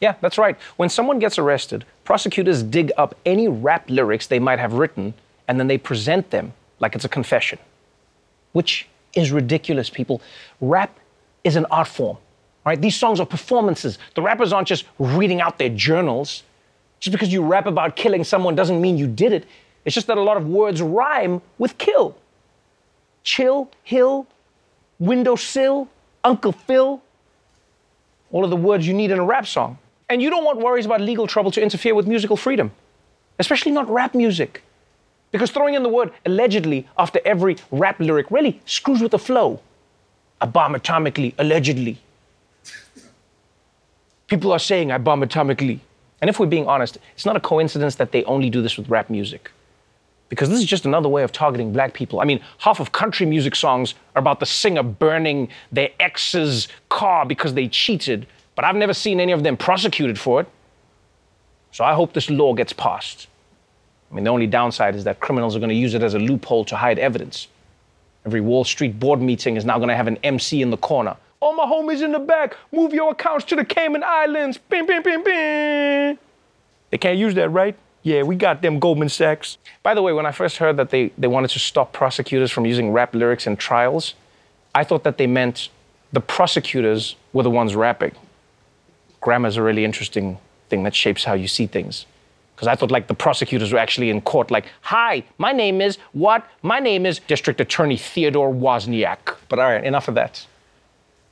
Yeah, 0.00 0.14
that's 0.20 0.38
right. 0.38 0.58
When 0.76 0.88
someone 0.88 1.18
gets 1.18 1.38
arrested, 1.38 1.84
prosecutors 2.04 2.62
dig 2.62 2.92
up 2.96 3.14
any 3.24 3.48
rap 3.48 3.88
lyrics 3.88 4.26
they 4.26 4.38
might 4.38 4.58
have 4.58 4.74
written 4.74 5.14
and 5.48 5.58
then 5.58 5.68
they 5.68 5.78
present 5.78 6.30
them 6.30 6.52
like 6.80 6.94
it's 6.94 7.04
a 7.04 7.08
confession, 7.08 7.58
which 8.52 8.88
is 9.14 9.32
ridiculous, 9.32 9.88
people. 9.88 10.20
Rap 10.60 10.98
is 11.44 11.56
an 11.56 11.66
art 11.70 11.88
form, 11.88 12.18
right? 12.64 12.80
These 12.80 12.96
songs 12.96 13.20
are 13.20 13.26
performances. 13.26 13.98
The 14.14 14.22
rappers 14.22 14.52
aren't 14.52 14.68
just 14.68 14.84
reading 14.98 15.40
out 15.40 15.58
their 15.58 15.70
journals. 15.70 16.42
Just 17.00 17.12
because 17.12 17.32
you 17.32 17.42
rap 17.42 17.66
about 17.66 17.96
killing 17.96 18.24
someone 18.24 18.54
doesn't 18.54 18.80
mean 18.80 18.96
you 18.96 19.06
did 19.06 19.32
it. 19.32 19.46
It's 19.84 19.94
just 19.94 20.06
that 20.08 20.18
a 20.18 20.22
lot 20.22 20.36
of 20.36 20.48
words 20.48 20.82
rhyme 20.82 21.42
with 21.58 21.78
kill. 21.78 22.16
Chill, 23.22 23.70
hill, 23.82 24.26
windowsill, 24.98 25.88
Uncle 26.24 26.52
Phil. 26.52 27.02
All 28.32 28.44
of 28.44 28.50
the 28.50 28.56
words 28.56 28.86
you 28.86 28.94
need 28.94 29.10
in 29.10 29.18
a 29.18 29.24
rap 29.24 29.46
song. 29.46 29.78
And 30.08 30.22
you 30.22 30.30
don't 30.30 30.44
want 30.44 30.58
worries 30.58 30.86
about 30.86 31.00
legal 31.00 31.26
trouble 31.26 31.50
to 31.52 31.62
interfere 31.62 31.94
with 31.94 32.06
musical 32.06 32.36
freedom, 32.36 32.70
especially 33.38 33.72
not 33.72 33.88
rap 33.88 34.14
music. 34.14 34.62
Because 35.32 35.50
throwing 35.50 35.74
in 35.74 35.82
the 35.82 35.88
word 35.88 36.12
allegedly 36.24 36.88
after 36.96 37.20
every 37.24 37.56
rap 37.70 37.98
lyric 38.00 38.30
really 38.30 38.60
screws 38.64 39.00
with 39.00 39.10
the 39.10 39.18
flow. 39.18 39.60
I 40.40 40.46
bomb 40.46 40.74
atomically, 40.74 41.34
allegedly. 41.38 41.98
People 44.28 44.52
are 44.52 44.58
saying 44.58 44.92
I 44.92 44.98
bomb 44.98 45.22
atomically. 45.22 45.80
And 46.20 46.30
if 46.30 46.40
we're 46.40 46.46
being 46.46 46.66
honest, 46.66 46.98
it's 47.14 47.26
not 47.26 47.36
a 47.36 47.40
coincidence 47.40 47.96
that 47.96 48.12
they 48.12 48.24
only 48.24 48.50
do 48.50 48.62
this 48.62 48.76
with 48.76 48.88
rap 48.88 49.10
music. 49.10 49.50
Because 50.28 50.48
this 50.48 50.58
is 50.58 50.64
just 50.64 50.86
another 50.86 51.08
way 51.08 51.22
of 51.22 51.30
targeting 51.30 51.72
black 51.72 51.94
people. 51.94 52.20
I 52.20 52.24
mean, 52.24 52.40
half 52.58 52.80
of 52.80 52.90
country 52.92 53.26
music 53.26 53.54
songs 53.54 53.94
are 54.14 54.18
about 54.20 54.40
the 54.40 54.46
singer 54.46 54.82
burning 54.82 55.48
their 55.70 55.90
ex's 56.00 56.68
car 56.88 57.24
because 57.24 57.54
they 57.54 57.68
cheated, 57.68 58.26
but 58.54 58.64
I've 58.64 58.76
never 58.76 58.94
seen 58.94 59.20
any 59.20 59.32
of 59.32 59.44
them 59.44 59.56
prosecuted 59.56 60.18
for 60.18 60.40
it. 60.40 60.48
So 61.70 61.84
I 61.84 61.94
hope 61.94 62.12
this 62.12 62.30
law 62.30 62.54
gets 62.54 62.72
passed. 62.72 63.28
I 64.10 64.14
mean, 64.14 64.24
the 64.24 64.30
only 64.30 64.46
downside 64.46 64.96
is 64.96 65.04
that 65.04 65.20
criminals 65.20 65.54
are 65.54 65.58
going 65.58 65.68
to 65.68 65.74
use 65.74 65.94
it 65.94 66.02
as 66.02 66.14
a 66.14 66.18
loophole 66.18 66.64
to 66.66 66.76
hide 66.76 66.98
evidence. 66.98 67.48
Every 68.24 68.40
Wall 68.40 68.64
Street 68.64 68.98
board 68.98 69.20
meeting 69.20 69.56
is 69.56 69.64
now 69.64 69.76
going 69.78 69.90
to 69.90 69.96
have 69.96 70.08
an 70.08 70.18
MC 70.24 70.62
in 70.62 70.70
the 70.70 70.76
corner. 70.76 71.16
All 71.40 71.54
my 71.54 71.64
homies 71.64 72.02
in 72.02 72.12
the 72.12 72.18
back, 72.18 72.56
move 72.72 72.94
your 72.94 73.12
accounts 73.12 73.44
to 73.46 73.56
the 73.56 73.64
Cayman 73.64 74.02
Islands. 74.04 74.58
Bing, 74.58 74.86
bing, 74.86 75.02
bing, 75.02 75.22
bing. 75.22 76.18
They 76.90 76.98
can't 76.98 77.18
use 77.18 77.34
that, 77.34 77.50
right? 77.50 77.76
Yeah, 78.02 78.22
we 78.22 78.36
got 78.36 78.62
them 78.62 78.78
Goldman 78.78 79.08
Sachs. 79.08 79.58
By 79.82 79.94
the 79.94 80.02
way, 80.02 80.12
when 80.12 80.26
I 80.26 80.32
first 80.32 80.58
heard 80.58 80.76
that 80.76 80.90
they, 80.90 81.12
they 81.18 81.26
wanted 81.26 81.50
to 81.50 81.58
stop 81.58 81.92
prosecutors 81.92 82.50
from 82.50 82.64
using 82.64 82.92
rap 82.92 83.14
lyrics 83.14 83.46
in 83.46 83.56
trials, 83.56 84.14
I 84.74 84.84
thought 84.84 85.04
that 85.04 85.18
they 85.18 85.26
meant 85.26 85.68
the 86.12 86.20
prosecutors 86.20 87.16
were 87.32 87.42
the 87.42 87.50
ones 87.50 87.74
rapping. 87.74 88.12
Grammar 89.20 89.48
is 89.48 89.56
a 89.56 89.62
really 89.62 89.84
interesting 89.84 90.38
thing 90.68 90.84
that 90.84 90.94
shapes 90.94 91.24
how 91.24 91.34
you 91.34 91.48
see 91.48 91.66
things. 91.66 92.06
Because 92.54 92.68
I 92.68 92.76
thought 92.76 92.90
like 92.90 93.08
the 93.08 93.14
prosecutors 93.14 93.72
were 93.72 93.78
actually 93.78 94.08
in 94.08 94.22
court, 94.22 94.50
like, 94.50 94.66
hi, 94.80 95.24
my 95.36 95.52
name 95.52 95.80
is 95.80 95.98
what? 96.12 96.48
My 96.62 96.78
name 96.78 97.04
is 97.04 97.18
District 97.18 97.60
Attorney 97.60 97.96
Theodore 97.98 98.52
Wozniak. 98.52 99.36
But 99.48 99.58
all 99.58 99.66
right, 99.66 99.84
enough 99.84 100.08
of 100.08 100.14
that. 100.14 100.46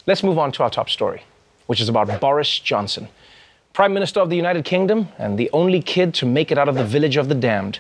Let's 0.06 0.22
move 0.22 0.38
on 0.38 0.52
to 0.52 0.62
our 0.62 0.68
top 0.68 0.90
story, 0.90 1.22
which 1.66 1.80
is 1.80 1.88
about 1.88 2.20
Boris 2.20 2.58
Johnson, 2.58 3.08
Prime 3.72 3.94
Minister 3.94 4.20
of 4.20 4.28
the 4.28 4.36
United 4.36 4.66
Kingdom 4.66 5.08
and 5.16 5.38
the 5.38 5.48
only 5.54 5.80
kid 5.80 6.12
to 6.14 6.26
make 6.26 6.52
it 6.52 6.58
out 6.58 6.68
of 6.68 6.74
the 6.74 6.84
village 6.84 7.16
of 7.16 7.30
the 7.30 7.34
damned. 7.34 7.78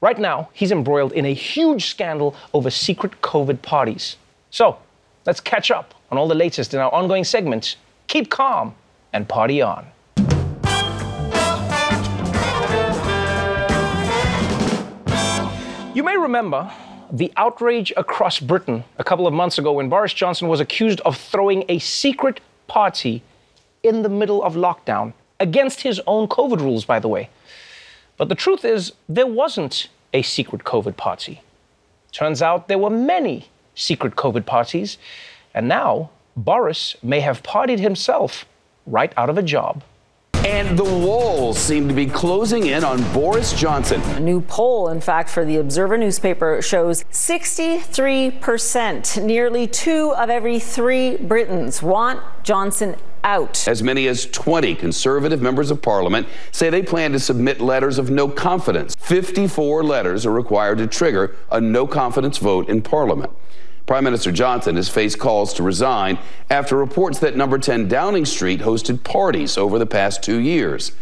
Right 0.00 0.18
now, 0.18 0.48
he's 0.54 0.72
embroiled 0.72 1.12
in 1.12 1.26
a 1.26 1.34
huge 1.34 1.84
scandal 1.84 2.34
over 2.54 2.70
secret 2.70 3.20
COVID 3.20 3.60
parties. 3.60 4.16
So, 4.50 4.78
let's 5.26 5.40
catch 5.40 5.70
up 5.70 5.92
on 6.10 6.16
all 6.16 6.28
the 6.28 6.34
latest 6.34 6.72
in 6.72 6.80
our 6.80 6.90
ongoing 6.94 7.24
segment 7.24 7.76
Keep 8.06 8.30
Calm 8.30 8.74
and 9.12 9.28
Party 9.28 9.60
On. 9.60 9.86
You 15.94 16.02
may 16.04 16.16
remember 16.16 16.72
the 17.12 17.32
outrage 17.36 17.92
across 17.96 18.38
Britain 18.40 18.84
a 18.98 19.04
couple 19.04 19.26
of 19.26 19.34
months 19.34 19.58
ago 19.58 19.72
when 19.72 19.88
Boris 19.88 20.14
Johnson 20.14 20.48
was 20.48 20.60
accused 20.60 21.00
of 21.00 21.16
throwing 21.16 21.64
a 21.68 21.78
secret 21.78 22.40
party 22.68 23.22
in 23.82 24.02
the 24.02 24.08
middle 24.08 24.42
of 24.42 24.54
lockdown, 24.54 25.12
against 25.38 25.80
his 25.80 26.00
own 26.06 26.28
COVID 26.28 26.60
rules, 26.60 26.84
by 26.84 26.98
the 26.98 27.08
way. 27.08 27.30
But 28.16 28.28
the 28.28 28.34
truth 28.34 28.64
is, 28.64 28.92
there 29.08 29.26
wasn't 29.26 29.88
a 30.12 30.22
secret 30.22 30.64
COVID 30.64 30.96
party. 30.96 31.40
Turns 32.12 32.42
out 32.42 32.68
there 32.68 32.78
were 32.78 32.90
many 32.90 33.48
secret 33.74 34.16
COVID 34.16 34.44
parties, 34.44 34.98
and 35.54 35.66
now 35.66 36.10
Boris 36.36 36.96
may 37.02 37.20
have 37.20 37.42
partied 37.42 37.78
himself 37.78 38.44
right 38.86 39.12
out 39.16 39.30
of 39.30 39.38
a 39.38 39.42
job. 39.42 39.82
And 40.46 40.78
the 40.78 40.84
walls 40.84 41.58
seem 41.58 41.86
to 41.88 41.94
be 41.94 42.06
closing 42.06 42.64
in 42.64 42.82
on 42.82 43.02
Boris 43.12 43.52
Johnson. 43.52 44.00
A 44.00 44.20
new 44.20 44.40
poll, 44.40 44.88
in 44.88 45.02
fact, 45.02 45.28
for 45.28 45.44
the 45.44 45.58
Observer 45.58 45.98
newspaper 45.98 46.62
shows 46.62 47.04
63%, 47.12 49.22
nearly 49.22 49.66
two 49.66 50.14
of 50.14 50.30
every 50.30 50.58
three 50.58 51.18
Britons 51.18 51.82
want 51.82 52.22
Johnson 52.42 52.96
out. 53.22 53.68
As 53.68 53.82
many 53.82 54.08
as 54.08 54.24
20 54.24 54.76
conservative 54.76 55.42
members 55.42 55.70
of 55.70 55.82
parliament 55.82 56.26
say 56.52 56.70
they 56.70 56.82
plan 56.82 57.12
to 57.12 57.20
submit 57.20 57.60
letters 57.60 57.98
of 57.98 58.08
no 58.08 58.26
confidence. 58.26 58.94
54 58.98 59.84
letters 59.84 60.24
are 60.24 60.32
required 60.32 60.78
to 60.78 60.86
trigger 60.86 61.36
a 61.50 61.60
no 61.60 61.86
confidence 61.86 62.38
vote 62.38 62.70
in 62.70 62.80
parliament. 62.80 63.30
Prime 63.90 64.04
Minister 64.04 64.30
Johnson 64.30 64.76
has 64.76 64.88
faced 64.88 65.18
calls 65.18 65.52
to 65.54 65.64
resign 65.64 66.16
after 66.48 66.76
reports 66.76 67.18
that 67.18 67.36
number 67.36 67.58
10 67.58 67.88
Downing 67.88 68.24
Street 68.24 68.60
hosted 68.60 69.02
parties 69.02 69.58
over 69.58 69.80
the 69.80 69.84
past 69.84 70.22
two 70.22 70.38
years. 70.38 70.92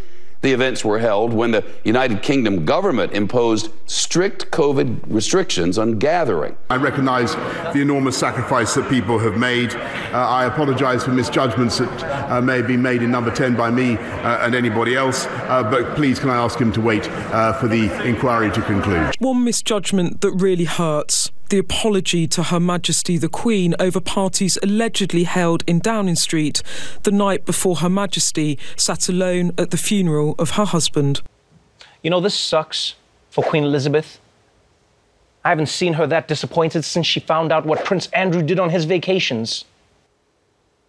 The 0.40 0.52
events 0.52 0.86
were 0.86 0.98
held 0.98 1.34
when 1.34 1.50
the 1.50 1.66
United 1.84 2.22
Kingdom 2.22 2.64
government 2.64 3.12
imposed 3.12 3.70
strict 3.84 4.50
COVID 4.52 5.00
restrictions 5.06 5.76
on 5.76 5.98
gathering. 5.98 6.56
I 6.70 6.76
recognise 6.76 7.34
the 7.74 7.80
enormous 7.82 8.16
sacrifice 8.16 8.74
that 8.74 8.88
people 8.88 9.18
have 9.18 9.36
made. 9.36 9.74
Uh, 9.74 10.26
I 10.26 10.46
apologise 10.46 11.04
for 11.04 11.10
misjudgments 11.10 11.76
that 11.76 12.30
uh, 12.30 12.40
may 12.40 12.56
have 12.56 12.68
been 12.68 12.80
made 12.80 13.02
in 13.02 13.10
number 13.10 13.30
10 13.30 13.54
by 13.54 13.70
me 13.70 13.98
uh, 13.98 14.46
and 14.46 14.54
anybody 14.54 14.96
else, 14.96 15.26
uh, 15.26 15.62
but 15.62 15.94
please 15.94 16.18
can 16.18 16.30
I 16.30 16.36
ask 16.36 16.58
him 16.58 16.72
to 16.72 16.80
wait 16.80 17.06
uh, 17.10 17.52
for 17.52 17.68
the 17.68 17.92
inquiry 18.06 18.50
to 18.52 18.62
conclude? 18.62 19.14
One 19.18 19.44
misjudgment 19.44 20.22
that 20.22 20.32
really 20.32 20.64
hurts 20.64 21.32
the 21.48 21.58
apology 21.58 22.26
to 22.28 22.44
Her 22.44 22.60
Majesty 22.60 23.16
the 23.16 23.28
Queen 23.28 23.74
over 23.78 24.00
parties 24.00 24.58
allegedly 24.62 25.24
held 25.24 25.64
in 25.66 25.78
Downing 25.80 26.14
Street 26.14 26.62
the 27.02 27.10
night 27.10 27.44
before 27.44 27.76
Her 27.76 27.88
Majesty 27.88 28.58
sat 28.76 29.08
alone 29.08 29.52
at 29.56 29.70
the 29.70 29.76
funeral 29.76 30.34
of 30.38 30.50
her 30.50 30.64
husband. 30.64 31.22
You 32.02 32.10
know, 32.10 32.20
this 32.20 32.34
sucks 32.34 32.94
for 33.30 33.42
Queen 33.42 33.64
Elizabeth. 33.64 34.20
I 35.44 35.50
haven't 35.50 35.66
seen 35.66 35.94
her 35.94 36.06
that 36.06 36.28
disappointed 36.28 36.84
since 36.84 37.06
she 37.06 37.20
found 37.20 37.52
out 37.52 37.64
what 37.64 37.84
Prince 37.84 38.06
Andrew 38.08 38.42
did 38.42 38.58
on 38.58 38.70
his 38.70 38.84
vacations. 38.84 39.64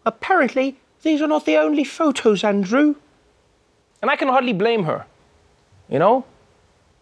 Apparently, 0.06 0.78
these 1.04 1.22
are 1.22 1.28
not 1.28 1.46
the 1.46 1.58
only 1.58 1.84
photos, 1.84 2.44
Andrew. 2.44 2.96
And 4.02 4.12
I 4.12 4.16
can 4.16 4.28
hardly 4.28 4.54
blame 4.54 4.84
her. 4.84 5.06
You 5.88 6.00
know? 6.00 6.26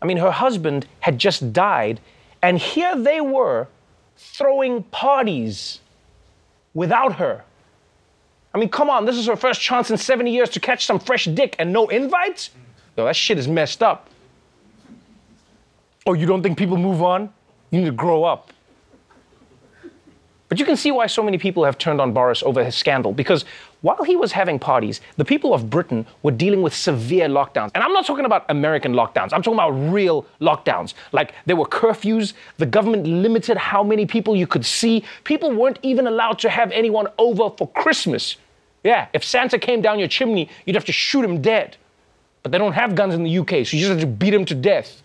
I 0.01 0.05
mean, 0.05 0.17
her 0.17 0.31
husband 0.31 0.87
had 0.99 1.17
just 1.17 1.53
died, 1.53 1.99
and 2.41 2.57
here 2.57 2.95
they 2.95 3.21
were 3.21 3.67
throwing 4.17 4.83
parties 4.83 5.79
without 6.73 7.15
her. 7.15 7.43
I 8.53 8.59
mean, 8.59 8.69
come 8.69 8.89
on, 8.89 9.05
this 9.05 9.17
is 9.17 9.27
her 9.27 9.35
first 9.35 9.61
chance 9.61 9.91
in 9.91 9.97
70 9.97 10.31
years 10.31 10.49
to 10.49 10.59
catch 10.59 10.85
some 10.85 10.99
fresh 10.99 11.25
dick 11.25 11.55
and 11.59 11.71
no 11.71 11.87
invites? 11.87 12.51
Yo, 12.95 13.05
that 13.05 13.15
shit 13.15 13.37
is 13.37 13.47
messed 13.47 13.83
up. 13.83 14.09
Oh, 16.05 16.13
you 16.13 16.25
don't 16.25 16.41
think 16.41 16.57
people 16.57 16.77
move 16.77 17.03
on? 17.03 17.31
You 17.69 17.81
need 17.81 17.85
to 17.85 17.91
grow 17.91 18.23
up. 18.23 18.51
But 20.49 20.59
you 20.59 20.65
can 20.65 20.77
see 20.77 20.91
why 20.91 21.07
so 21.07 21.21
many 21.21 21.37
people 21.37 21.65
have 21.65 21.77
turned 21.77 21.99
on 21.99 22.13
Boris 22.13 22.41
over 22.41 22.63
his 22.63 22.75
scandal. 22.75 23.11
Because 23.11 23.43
while 23.81 24.03
he 24.03 24.15
was 24.15 24.31
having 24.31 24.57
parties, 24.57 25.01
the 25.17 25.25
people 25.25 25.53
of 25.53 25.69
Britain 25.69 26.05
were 26.23 26.31
dealing 26.31 26.61
with 26.61 26.73
severe 26.73 27.27
lockdowns. 27.27 27.71
And 27.75 27.83
I'm 27.83 27.93
not 27.93 28.05
talking 28.05 28.25
about 28.25 28.45
American 28.49 28.93
lockdowns, 28.93 29.33
I'm 29.33 29.41
talking 29.41 29.53
about 29.53 29.71
real 29.71 30.25
lockdowns. 30.41 30.93
Like 31.11 31.33
there 31.45 31.55
were 31.55 31.65
curfews, 31.65 32.33
the 32.57 32.65
government 32.65 33.05
limited 33.05 33.57
how 33.57 33.83
many 33.83 34.05
people 34.05 34.35
you 34.35 34.47
could 34.47 34.65
see. 34.65 35.03
People 35.23 35.51
weren't 35.51 35.79
even 35.83 36.07
allowed 36.07 36.39
to 36.39 36.49
have 36.49 36.71
anyone 36.71 37.07
over 37.17 37.49
for 37.55 37.67
Christmas. 37.69 38.37
Yeah, 38.83 39.07
if 39.13 39.23
Santa 39.23 39.59
came 39.59 39.81
down 39.81 39.99
your 39.99 40.07
chimney, 40.07 40.49
you'd 40.65 40.75
have 40.75 40.85
to 40.85 40.91
shoot 40.91 41.23
him 41.23 41.41
dead. 41.41 41.77
But 42.41 42.51
they 42.51 42.57
don't 42.57 42.73
have 42.73 42.95
guns 42.95 43.13
in 43.13 43.23
the 43.23 43.37
UK, 43.39 43.65
so 43.65 43.75
you 43.75 43.79
just 43.79 43.89
have 43.89 43.99
to 43.99 44.07
beat 44.07 44.33
him 44.33 44.45
to 44.45 44.55
death. 44.55 45.01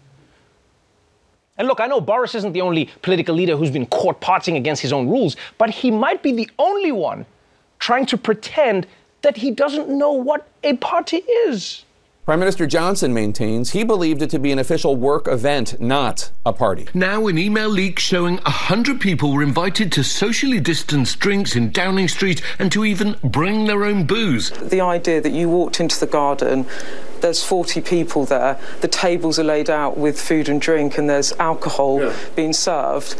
And 1.58 1.68
look, 1.68 1.80
I 1.80 1.86
know 1.86 2.00
Boris 2.00 2.34
isn't 2.34 2.52
the 2.52 2.60
only 2.60 2.88
political 3.02 3.34
leader 3.34 3.56
who's 3.56 3.70
been 3.70 3.86
caught 3.86 4.20
partying 4.20 4.56
against 4.56 4.80
his 4.80 4.92
own 4.92 5.08
rules, 5.08 5.36
but 5.58 5.70
he 5.70 5.90
might 5.90 6.22
be 6.22 6.32
the 6.32 6.48
only 6.58 6.92
one 6.92 7.26
trying 7.82 8.06
to 8.06 8.16
pretend 8.16 8.86
that 9.22 9.38
he 9.38 9.50
doesn't 9.50 9.88
know 9.88 10.12
what 10.12 10.46
a 10.62 10.76
party 10.76 11.16
is. 11.46 11.84
Prime 12.24 12.38
Minister 12.38 12.68
Johnson 12.68 13.12
maintains 13.12 13.72
he 13.72 13.82
believed 13.82 14.22
it 14.22 14.30
to 14.30 14.38
be 14.38 14.52
an 14.52 14.60
official 14.60 14.94
work 14.94 15.26
event, 15.26 15.80
not 15.80 16.30
a 16.46 16.52
party. 16.52 16.86
Now, 16.94 17.26
an 17.26 17.36
email 17.36 17.68
leak 17.68 17.98
showing 17.98 18.36
100 18.36 19.00
people 19.00 19.32
were 19.32 19.42
invited 19.42 19.90
to 19.92 20.04
socially 20.04 20.60
distanced 20.60 21.18
drinks 21.18 21.56
in 21.56 21.72
Downing 21.72 22.06
Street 22.06 22.40
and 22.60 22.70
to 22.70 22.84
even 22.84 23.16
bring 23.24 23.64
their 23.64 23.82
own 23.84 24.04
booze. 24.04 24.50
The 24.50 24.80
idea 24.80 25.20
that 25.20 25.32
you 25.32 25.48
walked 25.48 25.80
into 25.80 25.98
the 25.98 26.06
garden, 26.06 26.66
there's 27.20 27.42
40 27.42 27.80
people 27.80 28.24
there, 28.24 28.60
the 28.80 28.86
tables 28.86 29.40
are 29.40 29.44
laid 29.44 29.68
out 29.68 29.98
with 29.98 30.20
food 30.20 30.48
and 30.48 30.60
drink, 30.60 30.98
and 30.98 31.10
there's 31.10 31.32
alcohol 31.32 32.00
yeah. 32.00 32.16
being 32.36 32.52
served 32.52 33.16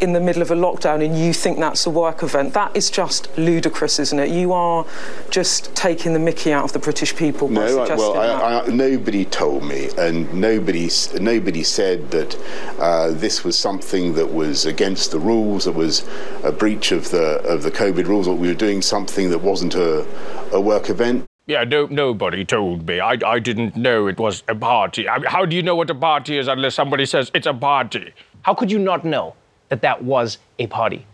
in 0.00 0.12
the 0.12 0.20
middle 0.20 0.42
of 0.42 0.50
a 0.50 0.54
lockdown 0.54 1.04
and 1.04 1.18
you 1.18 1.32
think 1.32 1.58
that's 1.58 1.86
a 1.86 1.90
work 1.90 2.22
event, 2.22 2.54
that 2.54 2.76
is 2.76 2.90
just 2.90 3.36
ludicrous, 3.36 3.98
isn't 3.98 4.18
it? 4.18 4.30
You 4.30 4.52
are 4.52 4.86
just 5.30 5.74
taking 5.74 6.12
the 6.12 6.18
mickey 6.18 6.52
out 6.52 6.64
of 6.64 6.72
the 6.72 6.78
British 6.78 7.14
people. 7.14 7.48
No, 7.48 7.84
I, 7.84 7.94
well, 7.94 8.18
I, 8.18 8.60
I, 8.60 8.66
nobody 8.68 9.24
told 9.24 9.64
me, 9.64 9.88
and 9.98 10.32
nobody 10.34 10.88
nobody 11.20 11.62
said 11.62 12.10
that 12.10 12.36
uh, 12.78 13.10
this 13.10 13.44
was 13.44 13.58
something 13.58 14.14
that 14.14 14.32
was 14.32 14.66
against 14.66 15.10
the 15.10 15.18
rules, 15.18 15.64
that 15.64 15.72
was 15.72 16.06
a 16.44 16.52
breach 16.52 16.92
of 16.92 17.10
the 17.10 17.40
of 17.42 17.62
the 17.62 17.70
COVID 17.70 18.06
rules, 18.06 18.28
or 18.28 18.36
we 18.36 18.48
were 18.48 18.54
doing 18.54 18.82
something 18.82 19.30
that 19.30 19.38
wasn't 19.38 19.74
a, 19.74 20.06
a 20.52 20.60
work 20.60 20.90
event. 20.90 21.24
Yeah, 21.46 21.64
no, 21.64 21.86
nobody 21.86 22.44
told 22.44 22.86
me. 22.86 23.00
I, 23.00 23.16
I 23.24 23.38
didn't 23.38 23.74
know 23.74 24.06
it 24.06 24.18
was 24.18 24.42
a 24.48 24.54
party. 24.54 25.08
I, 25.08 25.18
how 25.26 25.46
do 25.46 25.56
you 25.56 25.62
know 25.62 25.74
what 25.74 25.88
a 25.88 25.94
party 25.94 26.36
is 26.36 26.46
unless 26.46 26.74
somebody 26.74 27.06
says 27.06 27.30
it's 27.32 27.46
a 27.46 27.54
party? 27.54 28.12
How 28.42 28.52
could 28.52 28.70
you 28.70 28.78
not 28.78 29.04
know? 29.04 29.34
That 29.68 29.82
that 29.82 30.02
was 30.02 30.38
a 30.58 30.66
party. 30.66 31.06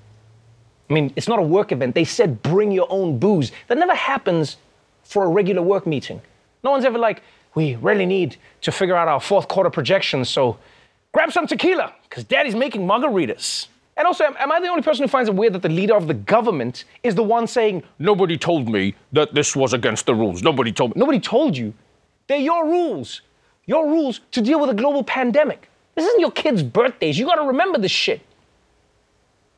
I 0.89 0.93
mean, 0.93 1.13
it's 1.17 1.29
not 1.29 1.39
a 1.39 1.43
work 1.43 1.73
event. 1.73 1.95
They 1.95 2.05
said 2.05 2.43
bring 2.43 2.71
your 2.71 2.87
own 2.91 3.19
booze. 3.19 3.53
That 3.69 3.79
never 3.79 3.95
happens 3.95 4.57
for 5.03 5.25
a 5.25 5.29
regular 5.29 5.63
work 5.63 5.87
meeting. 5.87 6.21
No 6.63 6.71
one's 6.71 6.85
ever 6.85 6.99
like, 6.99 7.23
we 7.55 7.77
really 7.77 8.07
need 8.07 8.37
to 8.63 8.73
figure 8.73 8.97
out 8.97 9.09
our 9.09 9.21
fourth 9.21 9.49
quarter 9.49 9.71
projections, 9.71 10.29
so 10.29 10.59
grab 11.13 11.31
some 11.33 11.47
tequila, 11.47 11.95
because 12.09 12.25
daddy's 12.25 12.55
making 12.55 12.87
margaritas. 12.87 13.69
And 13.97 14.07
also, 14.07 14.25
am, 14.25 14.51
I 14.51 14.61
the 14.61 14.67
only 14.67 14.83
person 14.83 15.05
who 15.05 15.09
finds 15.09 15.29
it 15.29 15.37
weird 15.37 15.53
that 15.53 15.63
the 15.63 15.69
leader 15.69 15.95
of 15.95 16.09
the 16.09 16.15
government 16.15 16.85
is 17.05 17.15
the 17.15 17.23
one 17.23 17.47
saying, 17.47 17.85
Nobody 17.99 18.37
told 18.37 18.69
me 18.69 18.95
that 19.13 19.35
this 19.35 19.55
was 19.55 19.73
against 19.73 20.07
the 20.07 20.15
rules. 20.15 20.43
Nobody 20.43 20.73
told 20.73 20.97
me. 20.97 20.99
Nobody 20.99 21.21
told 21.21 21.57
you. 21.57 21.73
They're 22.27 22.39
your 22.39 22.67
rules. 22.67 23.21
Your 23.67 23.89
rules 23.89 24.21
to 24.33 24.41
deal 24.41 24.61
with 24.61 24.71
a 24.71 24.75
global 24.75 25.05
pandemic. 25.05 25.71
This 25.95 26.07
isn't 26.07 26.21
your 26.21 26.33
kids' 26.33 26.63
birthdays. 26.63 27.19
You 27.19 27.27
gotta 27.27 27.47
remember 27.47 27.79
this 27.79 27.93
shit. 27.93 28.21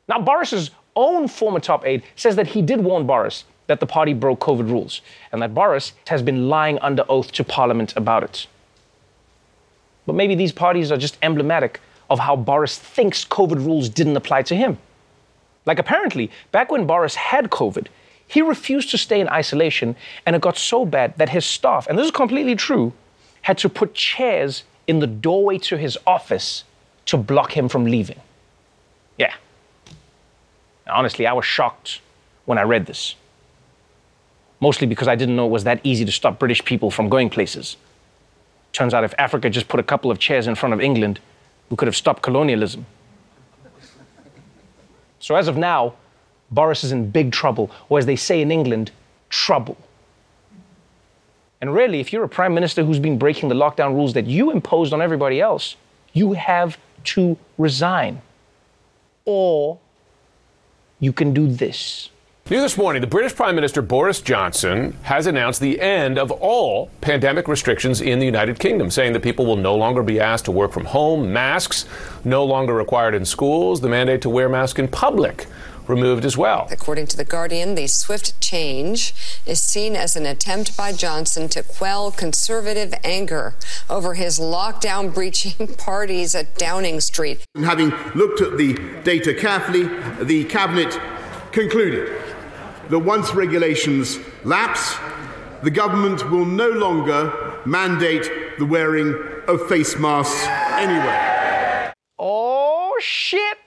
Now, 0.08 0.20
Boris's 0.20 0.70
own 0.94 1.28
former 1.28 1.60
top 1.60 1.84
aide 1.86 2.02
says 2.14 2.36
that 2.36 2.48
he 2.48 2.62
did 2.62 2.80
warn 2.80 3.06
Boris 3.06 3.44
that 3.66 3.80
the 3.80 3.86
party 3.86 4.14
broke 4.14 4.40
COVID 4.40 4.70
rules 4.70 5.00
and 5.32 5.42
that 5.42 5.54
Boris 5.54 5.92
has 6.06 6.22
been 6.22 6.48
lying 6.48 6.78
under 6.78 7.04
oath 7.08 7.32
to 7.32 7.44
Parliament 7.44 7.96
about 7.96 8.22
it. 8.22 8.46
But 10.06 10.14
maybe 10.14 10.34
these 10.34 10.52
parties 10.52 10.92
are 10.92 10.96
just 10.96 11.18
emblematic 11.22 11.80
of 12.08 12.20
how 12.20 12.36
Boris 12.36 12.78
thinks 12.78 13.24
COVID 13.24 13.64
rules 13.64 13.88
didn't 13.88 14.16
apply 14.16 14.42
to 14.42 14.54
him. 14.54 14.78
Like, 15.64 15.80
apparently, 15.80 16.30
back 16.52 16.70
when 16.70 16.86
Boris 16.86 17.16
had 17.16 17.50
COVID, 17.50 17.88
he 18.28 18.40
refused 18.40 18.90
to 18.90 18.98
stay 18.98 19.20
in 19.20 19.28
isolation, 19.28 19.96
and 20.24 20.36
it 20.36 20.42
got 20.42 20.56
so 20.56 20.84
bad 20.84 21.16
that 21.18 21.28
his 21.28 21.44
staff, 21.44 21.86
and 21.88 21.98
this 21.98 22.06
is 22.06 22.12
completely 22.12 22.54
true, 22.54 22.92
had 23.42 23.58
to 23.58 23.68
put 23.68 23.94
chairs 23.94 24.62
in 24.86 25.00
the 25.00 25.06
doorway 25.06 25.58
to 25.58 25.76
his 25.76 25.98
office 26.06 26.64
to 27.06 27.16
block 27.16 27.56
him 27.56 27.68
from 27.68 27.84
leaving. 27.84 28.20
Yeah. 29.18 29.34
Honestly, 30.88 31.26
I 31.26 31.32
was 31.32 31.44
shocked 31.44 32.00
when 32.44 32.58
I 32.58 32.62
read 32.62 32.86
this. 32.86 33.14
Mostly 34.60 34.86
because 34.86 35.08
I 35.08 35.16
didn't 35.16 35.36
know 35.36 35.46
it 35.46 35.50
was 35.50 35.64
that 35.64 35.80
easy 35.84 36.04
to 36.04 36.12
stop 36.12 36.38
British 36.38 36.64
people 36.64 36.90
from 36.90 37.08
going 37.08 37.28
places. 37.28 37.76
Turns 38.72 38.94
out 38.94 39.04
if 39.04 39.14
Africa 39.18 39.50
just 39.50 39.68
put 39.68 39.80
a 39.80 39.82
couple 39.82 40.10
of 40.10 40.18
chairs 40.18 40.46
in 40.46 40.54
front 40.54 40.72
of 40.72 40.80
England, 40.80 41.20
we 41.70 41.76
could 41.76 41.88
have 41.88 41.96
stopped 41.96 42.22
colonialism. 42.22 42.86
So 45.18 45.34
as 45.34 45.48
of 45.48 45.56
now, 45.56 45.94
Boris 46.50 46.84
is 46.84 46.92
in 46.92 47.10
big 47.10 47.32
trouble, 47.32 47.70
or 47.88 47.98
as 47.98 48.06
they 48.06 48.16
say 48.16 48.40
in 48.40 48.50
England, 48.52 48.92
trouble. 49.28 49.76
And 51.60 51.74
really, 51.74 52.00
if 52.00 52.12
you're 52.12 52.22
a 52.22 52.28
prime 52.28 52.54
minister 52.54 52.84
who's 52.84 52.98
been 52.98 53.18
breaking 53.18 53.48
the 53.48 53.54
lockdown 53.54 53.94
rules 53.94 54.12
that 54.12 54.26
you 54.26 54.50
imposed 54.50 54.92
on 54.92 55.02
everybody 55.02 55.40
else, 55.40 55.76
you 56.12 56.34
have 56.34 56.78
to 57.04 57.36
resign. 57.58 58.20
or 59.26 59.78
you 61.00 61.12
can 61.12 61.32
do 61.32 61.46
this. 61.46 62.10
New 62.48 62.60
this 62.60 62.78
morning, 62.78 63.00
the 63.00 63.08
British 63.08 63.34
Prime 63.34 63.56
Minister 63.56 63.82
Boris 63.82 64.20
Johnson 64.20 64.96
has 65.02 65.26
announced 65.26 65.60
the 65.60 65.80
end 65.80 66.16
of 66.16 66.30
all 66.30 66.90
pandemic 67.00 67.48
restrictions 67.48 68.00
in 68.00 68.20
the 68.20 68.24
United 68.24 68.60
Kingdom, 68.60 68.88
saying 68.88 69.14
that 69.14 69.22
people 69.22 69.46
will 69.46 69.56
no 69.56 69.74
longer 69.74 70.04
be 70.04 70.20
asked 70.20 70.44
to 70.44 70.52
work 70.52 70.72
from 70.72 70.84
home, 70.84 71.32
masks 71.32 71.86
no 72.24 72.44
longer 72.44 72.72
required 72.72 73.16
in 73.16 73.24
schools, 73.24 73.80
the 73.80 73.88
mandate 73.88 74.22
to 74.22 74.30
wear 74.30 74.48
masks 74.48 74.78
in 74.78 74.86
public 74.86 75.48
removed 75.88 76.24
as 76.24 76.36
well. 76.36 76.68
According 76.70 77.06
to 77.08 77.16
The 77.16 77.24
Guardian, 77.24 77.74
the 77.74 77.86
swift 77.86 78.40
change 78.40 79.14
is 79.44 79.60
seen 79.60 79.96
as 79.96 80.16
an 80.16 80.26
attempt 80.26 80.76
by 80.76 80.92
Johnson 80.92 81.48
to 81.50 81.62
quell 81.62 82.10
conservative 82.10 82.94
anger 83.04 83.54
over 83.88 84.14
his 84.14 84.38
lockdown 84.38 85.12
breaching 85.14 85.74
parties 85.76 86.34
at 86.34 86.56
Downing 86.56 87.00
Street. 87.00 87.44
And 87.54 87.64
having 87.64 87.92
looked 88.14 88.40
at 88.40 88.56
the 88.56 88.74
data 89.04 89.34
carefully, 89.34 89.84
the 90.24 90.44
Cabinet 90.44 90.98
concluded 91.52 92.20
that 92.88 92.98
once 92.98 93.34
regulations 93.34 94.18
lapse, 94.44 94.96
the 95.62 95.70
government 95.70 96.30
will 96.30 96.44
no 96.44 96.68
longer 96.68 97.60
mandate 97.64 98.30
the 98.58 98.64
wearing 98.64 99.14
of 99.48 99.66
face 99.68 99.96
masks 99.98 100.46
anywhere. 100.72 101.92
Oh, 102.18 102.96
shit. 103.00 103.58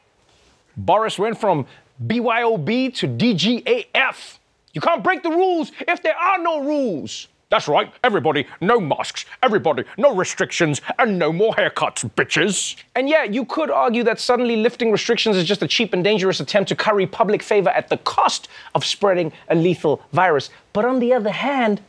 Boris 0.78 1.20
went 1.20 1.38
from 1.38 1.66
BYOB 2.06 2.94
to 2.96 3.08
DGAF. 3.08 4.38
You 4.74 4.82
can't 4.82 5.04
break 5.04 5.24
the 5.24 5.30
rules 5.30 5.72
if 5.88 6.02
there 6.04 6.16
are 6.16 6.38
no 6.38 6.64
rules. 6.64 7.28
That's 7.50 7.68
right, 7.68 7.92
everybody, 8.04 8.46
no 8.62 8.80
masks, 8.80 9.26
everybody, 9.42 9.84
no 9.98 10.16
restrictions, 10.16 10.82
and 11.00 11.18
no 11.18 11.34
more 11.34 11.54
haircuts, 11.56 12.08
bitches. 12.12 12.76
And 12.94 13.10
yeah, 13.10 13.24
you 13.24 13.44
could 13.44 13.72
argue 13.72 14.04
that 14.04 14.20
suddenly 14.20 14.58
lifting 14.58 14.92
restrictions 14.92 15.36
is 15.36 15.46
just 15.46 15.64
a 15.64 15.68
cheap 15.68 15.92
and 15.92 16.04
dangerous 16.04 16.40
attempt 16.40 16.70
to 16.70 16.76
curry 16.76 17.08
public 17.08 17.42
favor 17.42 17.70
at 17.70 17.90
the 17.90 17.98
cost 17.98 18.50
of 18.76 18.86
spreading 18.86 19.32
a 19.48 19.56
lethal 19.56 20.04
virus. 20.14 20.52
But 20.74 20.86
on 20.86 21.00
the 21.00 21.12
other 21.12 21.32
hand, 21.32 21.82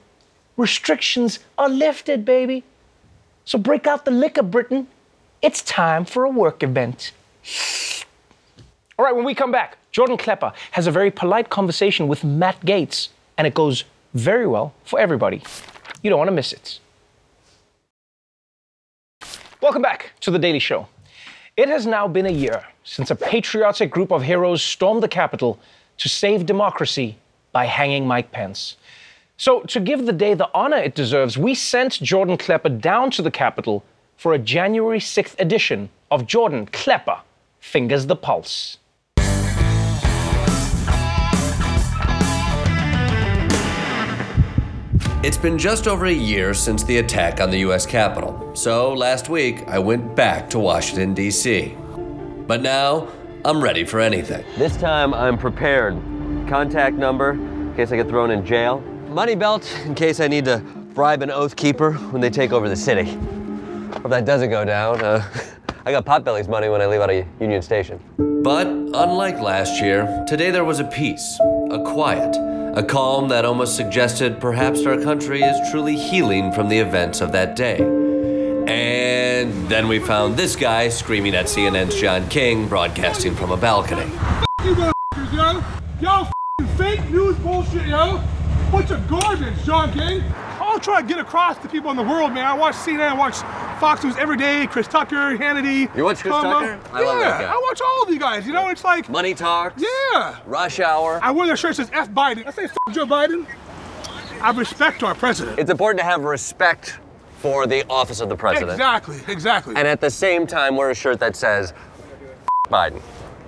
restrictions 0.57 1.41
are 1.59 1.69
lifted, 1.69 2.25
baby. 2.25 2.65
So 3.45 3.59
break 3.59 3.87
out 3.87 4.07
the 4.07 4.11
liquor, 4.13 4.43
Britain. 4.43 4.89
It's 5.43 5.61
time 5.61 6.07
for 6.07 6.25
a 6.25 6.31
work 6.31 6.63
event. 6.63 7.13
All 9.01 9.07
right, 9.07 9.17
when 9.17 9.25
we 9.25 9.35
come 9.35 9.51
back, 9.51 9.79
Jordan 9.93 10.19
Klepper 10.19 10.53
has 10.73 10.87
a 10.87 10.91
very 10.91 11.11
polite 11.11 11.49
conversation 11.49 12.07
with 12.07 12.23
Matt 12.23 12.61
Gaetz, 12.61 13.09
and 13.39 13.47
it 13.47 13.55
goes 13.55 13.85
very 14.13 14.47
well 14.47 14.75
for 14.85 15.01
everybody. 15.01 15.43
You 16.03 16.11
don't 16.11 16.19
want 16.19 16.29
to 16.29 16.35
miss 16.35 16.53
it. 16.53 16.81
Welcome 19.63 19.81
back 19.81 20.13
to 20.21 20.31
The 20.31 20.39
Daily 20.39 20.59
Show. 20.59 20.87
It 21.57 21.71
has 21.71 21.87
now 21.87 22.09
been 22.09 22.27
a 22.27 22.31
year 22.31 22.63
since 22.85 23.11
a 23.11 23.17
patriotic 23.17 23.91
group 23.91 24.13
of 24.13 24.23
heroes 24.23 24.61
stormed 24.61 25.03
the 25.03 25.09
Capitol 25.09 25.59
to 25.97 26.11
save 26.11 26.45
democracy 26.45 27.17
by 27.53 27.65
hanging 27.65 28.07
Mike 28.07 28.31
Pence. 28.33 28.77
So, 29.39 29.61
to 29.61 29.81
give 29.81 30.05
the 30.05 30.13
day 30.13 30.35
the 30.35 30.51
honor 30.53 30.77
it 30.77 30.95
deserves, 30.95 31.39
we 31.39 31.55
sent 31.55 32.03
Jordan 32.03 32.37
Klepper 32.37 32.69
down 32.69 33.11
to 33.13 33.23
the 33.23 33.31
Capitol 33.31 33.83
for 34.19 34.35
a 34.35 34.39
January 34.39 35.01
6th 35.01 35.41
edition 35.41 35.89
of 36.11 36.27
Jordan 36.27 36.67
Klepper 36.67 37.23
Fingers 37.61 38.05
the 38.07 38.17
Pulse. 38.17 38.77
It's 45.23 45.37
been 45.37 45.59
just 45.59 45.87
over 45.87 46.07
a 46.07 46.11
year 46.11 46.55
since 46.55 46.83
the 46.83 46.97
attack 46.97 47.43
on 47.43 47.51
the 47.51 47.59
US 47.59 47.85
Capitol, 47.85 48.53
so 48.55 48.95
last 48.95 49.29
week 49.29 49.69
I 49.69 49.79
went 49.79 50.17
back 50.17 50.49
to 50.49 50.59
Washington, 50.59 51.13
D.C. 51.13 51.77
But 52.47 52.63
now, 52.63 53.07
I'm 53.45 53.63
ready 53.63 53.85
for 53.85 54.01
anything. 54.01 54.47
This 54.57 54.79
time 54.79 55.13
I'm 55.13 55.37
prepared. 55.37 56.01
Contact 56.49 56.97
number 56.97 57.33
in 57.33 57.75
case 57.77 57.93
I 57.93 57.97
get 57.97 58.09
thrown 58.09 58.31
in 58.31 58.47
jail. 58.47 58.81
Money 59.09 59.35
belt 59.35 59.71
in 59.85 59.95
case 59.95 60.21
I 60.21 60.27
need 60.27 60.47
to 60.47 60.61
bribe 60.95 61.21
an 61.21 61.31
oath 61.31 61.55
keeper 61.55 61.93
when 61.93 62.23
they 62.23 62.31
take 62.31 62.53
over 62.53 62.71
the 62.71 62.77
city. 62.77 63.11
If 63.11 64.05
that 64.05 64.25
doesn't 64.25 64.49
go 64.49 64.65
down, 64.65 65.03
uh, 65.03 65.23
I 65.85 65.93
got 65.93 66.07
Potbelly's 66.07 66.49
money 66.49 66.71
when 66.71 66.81
I 66.81 66.87
leave 66.87 67.03
out 67.03 67.11
of 67.11 67.27
Union 67.39 67.61
Station. 67.61 68.01
But 68.43 68.69
unlike 68.69 69.39
last 69.39 69.83
year, 69.83 70.25
today 70.27 70.51
there 70.51 70.65
was 70.65 70.81
a 70.81 70.85
peace, 70.85 71.39
a 71.71 71.83
quiet, 71.85 72.35
a 72.75 72.83
calm 72.83 73.29
that 73.29 73.45
almost 73.45 73.75
suggested 73.75 74.41
perhaps 74.41 74.87
our 74.87 75.01
country 75.01 75.43
is 75.43 75.71
truly 75.71 75.97
healing 75.97 76.53
from 76.53 76.69
the 76.69 76.79
events 76.79 77.21
of 77.21 77.33
that 77.33 77.57
day. 77.57 77.79
And 78.69 79.69
then 79.69 79.89
we 79.89 79.99
found 79.99 80.37
this 80.37 80.55
guy 80.55 80.89
screaming 80.89 81.35
at 81.35 81.47
CNN's 81.47 82.01
John 82.01 82.29
King, 82.29 82.69
broadcasting 82.69 83.35
from 83.35 83.51
a 83.51 83.57
balcony. 83.57 84.11
You 84.65 84.93
yo! 85.33 85.63
Yo, 86.01 86.27
fake 86.77 87.09
news 87.11 87.37
bullshit, 87.39 87.87
yo! 87.87 88.23
Bunch 88.71 88.91
of 88.91 89.09
garbage, 89.09 89.65
John 89.65 89.93
King! 89.93 90.23
I'll 90.61 90.79
try 90.79 91.01
to 91.01 91.07
get 91.07 91.19
across 91.19 91.59
to 91.59 91.69
people 91.69 91.91
in 91.91 91.97
the 91.97 92.05
world, 92.05 92.33
man. 92.33 92.47
I 92.47 92.55
watch 92.55 92.77
CNN, 92.77 93.09
I 93.09 93.15
watch 93.15 93.35
Fox 93.81 94.05
News 94.05 94.17
every 94.19 94.37
day, 94.37 94.67
Chris 94.67 94.87
Tucker, 94.87 95.39
Hannity. 95.39 95.95
You 95.97 96.05
watch 96.05 96.21
Chris. 96.21 96.35
Tucker? 96.35 96.79
I 96.93 97.01
yeah, 97.01 97.07
love 97.07 97.21
that 97.21 97.41
guy. 97.41 97.51
I 97.51 97.61
watch 97.67 97.81
all 97.81 98.03
of 98.03 98.11
you 98.11 98.19
guys. 98.19 98.47
You 98.47 98.53
know, 98.53 98.69
it's 98.69 98.85
like 98.85 99.09
Money 99.09 99.33
talks. 99.33 99.83
Yeah. 99.83 100.39
Rush 100.45 100.81
hour. 100.81 101.19
I 101.23 101.31
wear 101.31 101.47
their 101.47 101.57
shirt 101.57 101.77
that 101.77 101.87
says 101.87 101.91
F 101.95 102.11
Biden. 102.11 102.47
I 102.47 102.51
say 102.51 102.65
F 102.65 102.77
Joe 102.93 103.07
Biden. 103.07 103.47
I 104.43 104.51
respect 104.51 105.03
our 105.03 105.15
president. 105.15 105.59
It's 105.59 105.71
important 105.71 105.99
to 106.01 106.05
have 106.05 106.25
respect 106.25 106.99
for 107.39 107.67
the 107.67 107.89
office 107.89 108.21
of 108.21 108.29
the 108.29 108.37
president. 108.37 108.73
Exactly, 108.73 109.19
exactly. 109.29 109.75
And 109.75 109.89
at 109.89 110.03
the 110.03 110.11
same 110.11 110.47
time, 110.47 110.77
wear 110.77 110.91
a 110.91 110.95
shirt 110.95 111.19
that 111.21 111.35
says 111.35 111.73
Biden. 112.69 113.01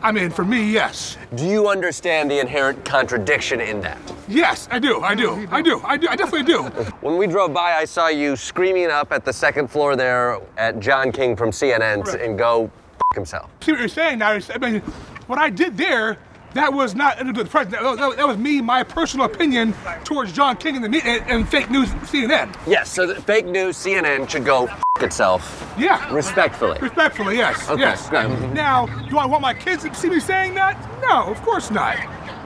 I 0.03 0.11
mean, 0.11 0.31
for 0.31 0.45
me, 0.45 0.71
yes. 0.71 1.17
Do 1.37 1.47
you 1.47 1.69
understand 1.69 2.29
the 2.31 2.41
inherent 2.41 2.85
contradiction 2.85 3.61
in 3.61 3.81
that? 3.83 3.99
Yes, 4.27 4.67
I 4.71 4.79
do. 4.81 5.01
I 5.01 5.15
do. 5.15 5.47
I 5.51 5.63
do. 5.63 5.81
I 5.85 5.97
do. 5.97 6.09
I 6.09 6.17
definitely 6.17 6.43
do. 6.53 6.63
When 7.03 7.17
we 7.17 7.29
drove 7.29 7.53
by, 7.55 7.75
I 7.75 7.85
saw 7.85 8.09
you 8.09 8.35
screaming 8.35 8.91
up 8.91 9.13
at 9.13 9.25
the 9.25 9.33
second 9.33 9.69
floor 9.69 9.95
there 9.95 10.41
at 10.57 10.81
John 10.81 11.13
King 11.13 11.37
from 11.37 11.51
CNN 11.53 12.05
Right. 12.05 12.21
and 12.21 12.37
go 12.37 12.65
f- 12.65 13.17
himself. 13.17 13.51
See 13.61 13.71
what 13.73 13.79
you're 13.79 13.89
saying 13.89 14.19
now? 14.19 14.31
I 14.33 14.59
mean, 14.59 14.81
what 15.29 15.39
I 15.39 15.51
did 15.51 15.77
there, 15.77 16.19
that 16.55 16.73
was 16.73 16.95
not 16.95 17.19
the 17.19 17.45
president. 17.45 17.83
That 17.83 18.07
was, 18.09 18.17
that 18.17 18.27
was 18.27 18.37
me, 18.37 18.61
my 18.61 18.83
personal 18.83 19.27
opinion 19.27 19.75
towards 20.05 20.33
John 20.33 20.57
King 20.57 20.77
and 20.77 20.85
the 20.93 21.01
and, 21.05 21.23
and 21.31 21.49
fake 21.49 21.71
news 21.71 21.89
CNN. 22.11 22.55
Yes, 22.67 22.91
so 22.91 23.15
fake 23.15 23.47
news 23.47 23.77
CNN 23.77 24.29
should 24.29 24.45
go 24.45 24.67
f- 24.67 24.83
itself. 25.01 25.75
Yeah. 25.79 26.13
Respectfully. 26.13 26.79
Respectfully, 26.81 27.37
yes. 27.37 27.69
Okay, 27.69 27.81
Yes. 27.81 28.09
Mhm. 28.09 28.53
Now, 28.53 28.87
do 29.09 29.19
I 29.19 29.27
want 29.27 29.43
my 29.43 29.55
kids 29.55 29.83
to 29.85 29.95
see 29.95 30.09
me 30.11 30.21
saying 30.21 30.55
that? 30.55 30.77
No, 31.03 31.25
of 31.25 31.41
course 31.43 31.71
not. 31.71 31.97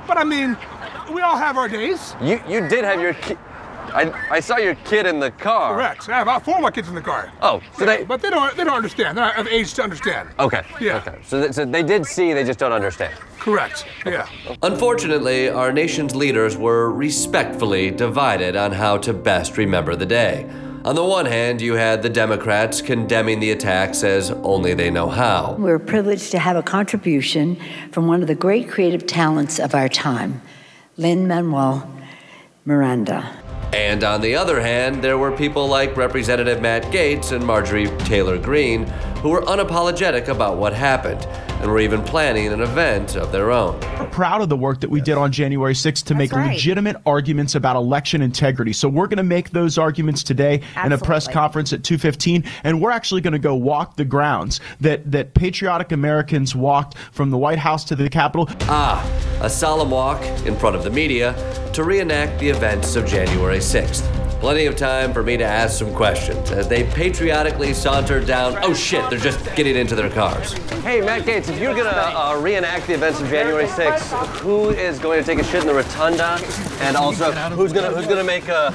But 0.07 0.17
I 0.19 0.25
mean, 0.25 0.57
we 1.13 1.21
all 1.23 1.37
have 1.37 1.57
our 1.57 1.69
days. 1.69 2.15
You 2.21 2.41
you 2.49 2.69
did 2.69 2.85
have 2.85 3.01
your 3.01 3.15
ki- 3.15 3.37
I, 3.95 4.13
I 4.31 4.41
saw 4.41 4.57
your 4.59 4.75
kid 4.85 5.07
in 5.07 5.21
the 5.21 5.31
car. 5.31 5.75
Correct. 5.75 6.09
I 6.09 6.19
have 6.19 6.23
about 6.27 6.45
four 6.45 6.57
of 6.57 6.63
my 6.63 6.71
kids 6.71 6.89
in 6.89 6.95
the 6.95 7.01
car. 7.01 7.33
Oh, 7.43 7.61
so 7.79 7.85
Yeah, 7.85 7.99
they 7.99 8.05
but 8.05 8.21
they 8.23 8.31
don't. 8.31 8.57
They 8.57 8.65
don't 8.65 8.75
understand. 8.77 9.17
They're 9.17 9.27
not 9.27 9.39
of 9.39 9.47
age 9.49 9.75
to 9.75 9.83
understand. 9.83 10.29
Okay. 10.39 10.63
Yeah. 10.81 10.97
Okay. 11.07 11.19
So, 11.25 11.41
th- 11.43 11.53
so 11.55 11.65
they 11.65 11.83
did 11.83 12.07
see, 12.07 12.33
they 12.33 12.45
just 12.45 12.59
don't 12.59 12.73
understand. 12.73 13.15
Correct. 13.39 13.87
Yeah. 14.05 14.29
Unfortunately, 14.63 15.49
our 15.49 15.73
nation's 15.73 16.15
leaders 16.17 16.57
were 16.57 16.91
respectfully 16.93 17.91
divided 17.91 18.57
on 18.57 18.73
how 18.73 18.99
to 18.99 19.13
best 19.13 19.57
remember 19.57 19.95
the 19.97 20.07
day. 20.07 20.49
On 20.85 20.95
the 20.95 21.05
one 21.05 21.27
hand, 21.27 21.61
you 21.61 21.75
had 21.75 22.03
the 22.03 22.09
Democrats 22.09 22.81
condemning 22.81 23.41
the 23.41 23.51
attacks 23.51 24.05
as 24.05 24.31
only 24.31 24.73
they 24.75 24.89
know 24.91 25.09
how. 25.09 25.57
We're 25.59 25.81
privileged 25.81 26.31
to 26.31 26.39
have 26.39 26.57
a 26.57 26.63
contribution 26.63 27.57
from 27.91 28.07
one 28.07 28.23
of 28.23 28.29
the 28.29 28.37
great 28.37 28.69
creative 28.69 29.05
talents 29.07 29.59
of 29.59 29.75
our 29.75 29.89
time, 29.89 30.43
Lin-Manuel 30.97 31.91
Miranda. 32.65 33.33
And 33.73 34.05
on 34.05 34.21
the 34.21 34.35
other 34.35 34.61
hand, 34.61 35.03
there 35.03 35.19
were 35.19 35.33
people 35.33 35.67
like 35.67 35.97
Representative 35.97 36.61
Matt 36.61 36.85
Gaetz 36.85 37.33
and 37.33 37.45
Marjorie 37.45 37.89
Taylor 37.99 38.39
Greene 38.39 38.87
who 39.27 39.31
were 39.31 39.43
unapologetic 39.43 40.29
about 40.29 40.57
what 40.57 40.73
happened 40.73 41.27
and 41.61 41.71
were 41.71 41.81
even 41.81 42.03
planning 42.03 42.53
an 42.53 42.61
event 42.61 43.17
of 43.17 43.33
their 43.33 43.51
own. 43.51 43.81
We're 43.99 44.07
proud 44.07 44.43
of 44.43 44.49
the 44.49 44.57
work 44.57 44.81
that 44.83 44.91
we 44.91 45.01
did 45.01 45.17
on 45.17 45.33
January 45.33 45.73
6th 45.73 46.05
to 46.05 46.15
make 46.15 46.33
right. 46.33 46.53
legitimate 46.53 46.97
arguments 47.07 47.55
about 47.55 47.77
election 47.77 48.23
integrity. 48.23 48.73
So 48.73 48.89
we're 48.89 49.07
going 49.07 49.17
to 49.17 49.25
make 49.25 49.51
those 49.51 49.79
arguments 49.79 50.23
today 50.23 50.63
in 50.85 50.93
a 50.93 50.99
press 50.99 51.27
conference 51.27 51.73
at 51.73 51.83
2:15 51.83 52.47
and 52.63 52.81
we're 52.81 52.91
actually 52.91 53.21
going 53.21 53.33
to 53.33 53.39
go 53.39 53.55
walk 53.55 53.97
the 53.97 54.05
grounds 54.05 54.61
that 54.81 55.11
that 55.11 55.35
patriotic 55.35 55.93
Americans 55.93 56.55
walked 56.55 56.97
from 57.11 57.31
the 57.31 57.39
White 57.39 57.59
House 57.59 57.85
to 57.85 57.97
the 57.97 58.09
Capitol. 58.09 58.49
Ah, 58.63 59.05
a 59.41 59.51
solemn 59.51 59.91
walk 59.91 60.23
in 60.47 60.57
front 60.57 60.77
of 60.77 60.83
the 60.83 60.91
media 60.91 61.35
to 61.73 61.85
reenact 61.85 62.39
the 62.39 62.49
events 62.49 62.97
of 62.97 63.07
January 63.07 63.59
6th. 63.59 64.03
Plenty 64.41 64.67
of 64.67 64.77
time 64.77 65.13
for 65.13 65.23
me 65.23 65.37
to 65.37 65.45
ask 65.45 65.79
some 65.79 65.95
questions 65.95 66.51
as 66.51 66.69
they 66.69 66.85
patriotically 66.85 67.73
sauntered 67.73 68.27
down. 68.27 68.57
Oh 68.63 68.75
shit, 68.75 69.09
they're 69.09 69.19
just 69.19 69.43
getting 69.57 69.77
into 69.77 69.95
their 69.95 70.11
cars. 70.11 70.53
Hey, 70.83 71.01
Matt 71.01 71.23
Gaetz, 71.23 71.49
if 71.49 71.59
you're 71.59 71.75
gonna 71.75 71.91
uh, 71.91 72.39
reenact 72.41 72.87
the 72.87 72.95
events 72.95 73.21
of 73.21 73.29
January 73.29 73.67
6th, 73.67 74.27
who 74.41 74.71
is 74.71 74.99
going 74.99 75.21
to 75.21 75.27
take 75.27 75.39
a 75.39 75.45
shit 75.45 75.63
in 75.63 75.67
the 75.67 75.75
rotunda? 75.75 76.39
And 76.81 76.97
also, 76.97 77.33
who's 77.33 77.73
gonna 77.73 77.95
who's 77.95 78.07
gonna 78.07 78.25
make 78.25 78.49
uh, 78.49 78.71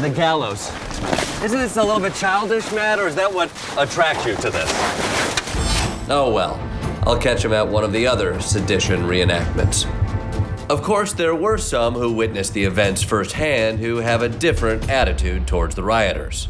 the 0.00 0.10
gallows? 0.10 0.70
Isn't 1.42 1.58
this 1.58 1.76
a 1.76 1.82
little 1.82 2.00
bit 2.00 2.14
childish, 2.14 2.72
Matt, 2.72 2.98
or 2.98 3.06
is 3.06 3.14
that 3.16 3.32
what 3.32 3.50
attracts 3.76 4.24
you 4.26 4.34
to 4.36 4.50
this? 4.50 4.70
Oh 6.08 6.32
well. 6.32 6.58
I'll 7.04 7.18
catch 7.18 7.44
him 7.44 7.52
at 7.52 7.66
one 7.66 7.82
of 7.82 7.92
the 7.92 8.06
other 8.06 8.40
sedition 8.40 9.02
reenactments. 9.02 9.86
Of 10.72 10.80
course, 10.80 11.12
there 11.12 11.34
were 11.34 11.58
some 11.58 11.92
who 11.92 12.10
witnessed 12.10 12.54
the 12.54 12.64
events 12.64 13.02
firsthand 13.02 13.80
who 13.80 13.98
have 13.98 14.22
a 14.22 14.28
different 14.30 14.88
attitude 14.88 15.46
towards 15.46 15.74
the 15.74 15.82
rioters. 15.82 16.46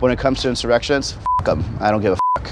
When 0.00 0.10
it 0.10 0.18
comes 0.18 0.40
to 0.40 0.48
insurrections, 0.48 1.18
f 1.40 1.44
them. 1.44 1.76
I 1.78 1.90
don't 1.90 2.00
give 2.00 2.14
a 2.14 2.40
fuck. 2.40 2.50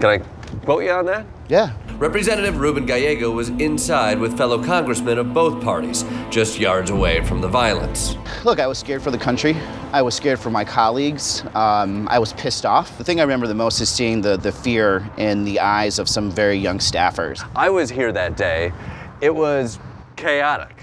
Can 0.00 0.10
I 0.10 0.18
quote 0.64 0.82
you 0.82 0.90
on 0.90 1.06
that? 1.06 1.24
Yeah. 1.48 1.72
Representative 1.98 2.58
Ruben 2.58 2.84
Gallego 2.84 3.30
was 3.30 3.50
inside 3.50 4.18
with 4.18 4.36
fellow 4.36 4.60
congressmen 4.60 5.18
of 5.18 5.32
both 5.32 5.62
parties, 5.62 6.04
just 6.30 6.58
yards 6.58 6.90
away 6.90 7.24
from 7.24 7.40
the 7.40 7.48
violence. 7.48 8.16
Look, 8.44 8.58
I 8.58 8.66
was 8.66 8.76
scared 8.76 9.02
for 9.02 9.12
the 9.12 9.18
country. 9.18 9.54
I 9.92 10.02
was 10.02 10.16
scared 10.16 10.40
for 10.40 10.50
my 10.50 10.64
colleagues. 10.64 11.44
Um, 11.54 12.08
I 12.08 12.18
was 12.18 12.32
pissed 12.32 12.66
off. 12.66 12.98
The 12.98 13.04
thing 13.04 13.20
I 13.20 13.22
remember 13.22 13.46
the 13.46 13.54
most 13.54 13.80
is 13.80 13.88
seeing 13.88 14.20
the, 14.20 14.36
the 14.36 14.50
fear 14.50 15.08
in 15.16 15.44
the 15.44 15.60
eyes 15.60 16.00
of 16.00 16.08
some 16.08 16.28
very 16.28 16.56
young 16.56 16.80
staffers. 16.80 17.48
I 17.54 17.70
was 17.70 17.88
here 17.88 18.10
that 18.10 18.36
day. 18.36 18.72
It 19.20 19.32
was 19.32 19.78
chaotic. 20.20 20.76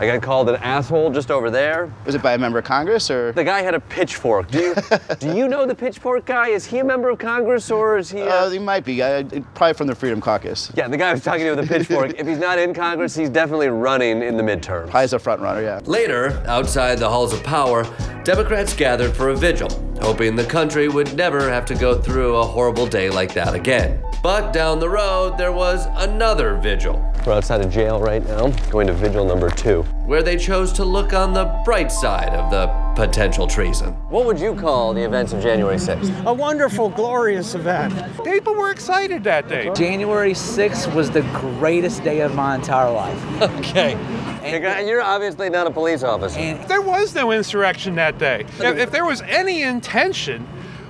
I 0.00 0.06
got 0.06 0.22
called 0.22 0.48
an 0.48 0.56
asshole 0.56 1.10
just 1.10 1.28
over 1.28 1.50
there. 1.50 1.92
Was 2.06 2.14
it 2.14 2.22
by 2.22 2.34
a 2.34 2.38
member 2.38 2.60
of 2.60 2.64
Congress 2.64 3.10
or? 3.10 3.32
The 3.32 3.42
guy 3.42 3.62
had 3.62 3.74
a 3.74 3.80
pitchfork. 3.80 4.48
Do 4.48 4.60
you 4.60 4.74
do 5.18 5.36
you 5.36 5.48
know 5.48 5.66
the 5.66 5.74
pitchfork 5.74 6.24
guy? 6.24 6.48
Is 6.48 6.64
he 6.64 6.78
a 6.78 6.84
member 6.84 7.08
of 7.10 7.18
Congress 7.18 7.68
or 7.68 7.98
is 7.98 8.08
he? 8.08 8.22
Uh, 8.22 8.26
uh 8.26 8.50
he 8.50 8.60
might 8.60 8.84
be. 8.84 9.02
Uh, 9.02 9.24
probably 9.54 9.74
from 9.74 9.88
the 9.88 9.94
Freedom 9.96 10.20
Caucus. 10.20 10.70
Yeah, 10.76 10.86
the 10.86 10.96
guy 10.96 11.12
was 11.12 11.24
talking 11.24 11.44
to 11.44 11.50
with 11.50 11.64
a 11.64 11.66
pitchfork. 11.74 12.14
if 12.16 12.28
he's 12.28 12.38
not 12.38 12.60
in 12.60 12.72
Congress, 12.72 13.14
he's 13.16 13.28
definitely 13.28 13.68
running 13.68 14.22
in 14.22 14.36
the 14.36 14.42
midterm. 14.42 14.84
Probably 14.84 15.02
as 15.02 15.12
a 15.14 15.18
front 15.18 15.42
runner, 15.42 15.62
yeah. 15.62 15.80
Later, 15.84 16.44
outside 16.46 16.98
the 16.98 17.08
halls 17.08 17.32
of 17.32 17.42
power, 17.42 17.82
Democrats 18.22 18.74
gathered 18.74 19.16
for 19.16 19.30
a 19.30 19.36
vigil, 19.36 19.68
hoping 20.00 20.36
the 20.36 20.44
country 20.44 20.88
would 20.88 21.16
never 21.16 21.50
have 21.50 21.66
to 21.66 21.74
go 21.74 22.00
through 22.00 22.36
a 22.36 22.44
horrible 22.44 22.86
day 22.86 23.10
like 23.10 23.34
that 23.34 23.52
again. 23.52 24.00
But 24.22 24.52
down 24.52 24.80
the 24.80 24.88
road, 24.88 25.38
there 25.38 25.52
was 25.52 25.86
another 25.94 26.56
vigil. 26.56 27.00
We're 27.24 27.34
outside 27.34 27.60
of 27.60 27.70
jail 27.70 28.00
right 28.00 28.26
now, 28.26 28.48
going 28.68 28.88
to 28.88 28.92
vigil 28.92 29.24
number 29.24 29.48
two. 29.48 29.82
Where 30.06 30.24
they 30.24 30.36
chose 30.36 30.72
to 30.72 30.84
look 30.84 31.12
on 31.12 31.34
the 31.34 31.44
bright 31.64 31.92
side 31.92 32.30
of 32.30 32.50
the 32.50 32.66
potential 32.96 33.46
treason. 33.46 33.92
What 34.08 34.26
would 34.26 34.40
you 34.40 34.56
call 34.56 34.92
the 34.92 35.02
events 35.02 35.32
of 35.32 35.40
January 35.40 35.76
6th? 35.76 36.24
A 36.24 36.32
wonderful, 36.32 36.88
glorious 36.88 37.54
event. 37.54 37.94
People 38.24 38.54
were 38.54 38.72
excited 38.72 39.22
that 39.22 39.46
day. 39.46 39.70
January 39.74 40.32
6th 40.32 40.92
was 40.94 41.12
the 41.12 41.22
greatest 41.34 42.02
day 42.02 42.20
of 42.20 42.34
my 42.34 42.56
entire 42.56 42.90
life. 42.90 43.42
okay. 43.58 43.94
And 44.42 44.88
you're 44.88 45.02
obviously 45.02 45.48
not 45.48 45.68
a 45.68 45.70
police 45.70 46.02
officer. 46.02 46.40
And 46.40 46.68
there 46.68 46.82
was 46.82 47.14
no 47.14 47.30
insurrection 47.30 47.94
that 47.96 48.18
day. 48.18 48.46
If, 48.58 48.78
if 48.78 48.90
there 48.90 49.04
was 49.04 49.22
any 49.22 49.62
intention 49.62 50.48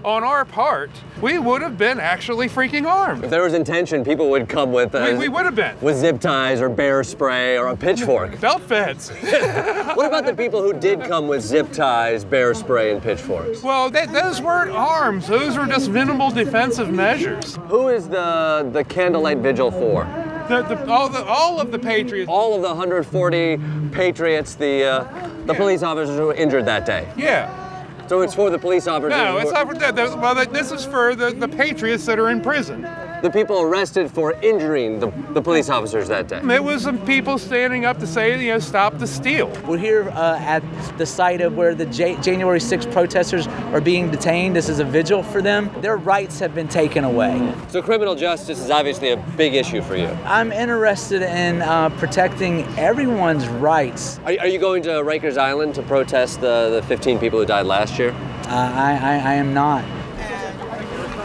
on 0.09 0.25
our 0.25 0.45
part, 0.45 0.91
we 1.21 1.39
would 1.39 1.61
have 1.63 1.77
been 1.77 2.01
actually 2.01 2.49
freaking 2.49 2.91
armed. 2.91 3.25
If 3.25 3.31
there 3.31 3.43
was 3.43 3.55
intention, 3.55 4.05
people 4.05 4.31
would 4.31 4.49
come 4.49 4.73
with 4.73 4.95
uh, 4.95 5.09
we, 5.13 5.19
we 5.19 5.29
would 5.29 5.45
have 5.45 5.55
been 5.55 5.79
with 5.81 5.97
zip 5.97 6.21
ties 6.21 6.61
or 6.61 6.69
bear 6.69 7.05
spray 7.05 7.59
or 7.59 7.69
a 7.69 7.77
pitchfork. 7.77 8.41
Belt 8.41 8.63
feds. 8.63 9.11
what 9.11 10.07
about 10.07 10.25
the 10.25 10.35
people 10.35 10.63
who 10.63 10.73
did 10.73 11.03
come 11.03 11.29
with 11.29 11.43
zip 11.43 11.71
ties, 11.73 12.25
bear 12.25 12.55
spray, 12.55 12.93
and 12.93 13.03
pitchforks? 13.03 13.63
Well, 13.63 13.91
they, 13.91 14.07
those 14.07 14.41
weren't 14.41 14.71
arms. 14.71 15.29
Those 15.29 15.57
were 15.57 15.67
just 15.67 15.91
minimal 15.91 16.31
defensive 16.31 16.91
measures. 16.91 17.57
Who 17.69 17.89
is 17.89 18.09
the 18.09 18.69
the 18.73 18.85
candlelight 18.85 19.39
vigil 19.39 19.71
for? 19.71 20.05
The, 20.49 20.63
the, 20.63 20.91
all, 20.91 21.11
the, 21.11 21.23
all 21.25 21.61
of 21.61 21.71
the 21.71 21.79
patriots. 21.79 22.31
All 22.31 22.57
of 22.57 22.63
the 22.63 22.69
140 22.69 23.61
patriots, 23.93 24.55
the 24.55 24.85
uh, 24.85 25.29
the 25.45 25.53
yeah. 25.53 25.59
police 25.59 25.83
officers 25.83 26.17
who 26.17 26.27
were 26.27 26.35
injured 26.35 26.65
that 26.65 26.87
day. 26.87 27.07
Yeah. 27.17 27.68
So 28.09 28.23
it's 28.23 28.35
for 28.35 28.49
the 28.51 28.59
police 28.59 28.87
officers. 28.87 29.11
No, 29.11 29.39
it's 29.39 29.53
not 29.53 29.69
for 29.69 29.75
that. 29.75 29.95
Well, 29.95 30.35
this 30.47 30.73
is 30.73 30.85
for 30.87 31.15
the, 31.15 31.31
the 31.31 31.49
patriots 31.49 32.07
that 32.07 32.19
are 32.19 32.31
in 32.31 32.41
prison 32.41 32.87
the 33.23 33.31
people 33.31 33.61
arrested 33.61 34.11
for 34.11 34.33
injuring 34.43 35.01
the, 35.01 35.11
the 35.33 35.43
police 35.43 35.69
officers 35.69 36.09
that 36.09 36.29
day? 36.29 36.41
It 36.55 36.63
was 36.63 36.83
some 36.83 37.05
people 37.05 37.39
standing 37.39 37.85
up 37.85 37.99
to 37.99 38.07
say, 38.07 38.43
you 38.43 38.53
know, 38.53 38.59
stop 38.59 38.99
the 38.99 39.07
steal. 39.07 39.49
We're 39.67 39.79
here 39.79 40.09
uh, 40.11 40.39
at 40.39 40.63
the 40.99 41.07
site 41.07 41.41
of 41.41 41.57
where 41.57 41.75
the 41.75 41.87
J- 41.87 42.21
January 42.21 42.61
6th 42.61 42.93
protesters 42.93 43.47
are 43.47 43.81
being 43.81 44.11
detained. 44.11 44.55
This 44.55 44.69
is 44.69 44.79
a 44.79 44.85
vigil 44.85 45.23
for 45.23 45.43
them. 45.43 45.71
Their 45.81 45.97
rights 45.97 46.39
have 46.39 46.55
been 46.55 46.69
taken 46.69 47.05
away. 47.05 47.55
So 47.69 47.83
criminal 47.83 48.15
justice 48.15 48.61
is 48.61 48.71
obviously 48.71 49.11
a 49.11 49.17
big 49.17 49.55
issue 49.55 49.83
for 49.83 49.97
you. 49.97 50.09
I'm 50.25 50.53
interested 50.53 51.23
in 51.23 51.63
uh, 51.63 51.91
protecting 51.91 52.63
everyone's 52.79 53.49
rights. 53.49 54.19
Are, 54.21 54.37
are, 54.41 54.47
you 54.47 54.59
going 54.59 54.83
to 54.85 54.91
Rikers 54.91 55.39
Island 55.39 55.75
to 55.77 55.83
protest 55.83 56.41
the, 56.41 56.71
the 56.81 56.83
15 56.87 57.19
people 57.19 57.39
who 57.39 57.47
died 57.47 57.67
last 57.67 57.99
year? 57.99 58.11
Uh, 58.11 58.73
I, 58.75 58.93
I, 58.93 59.33
I 59.33 59.35
am 59.35 59.53
not. 59.53 59.85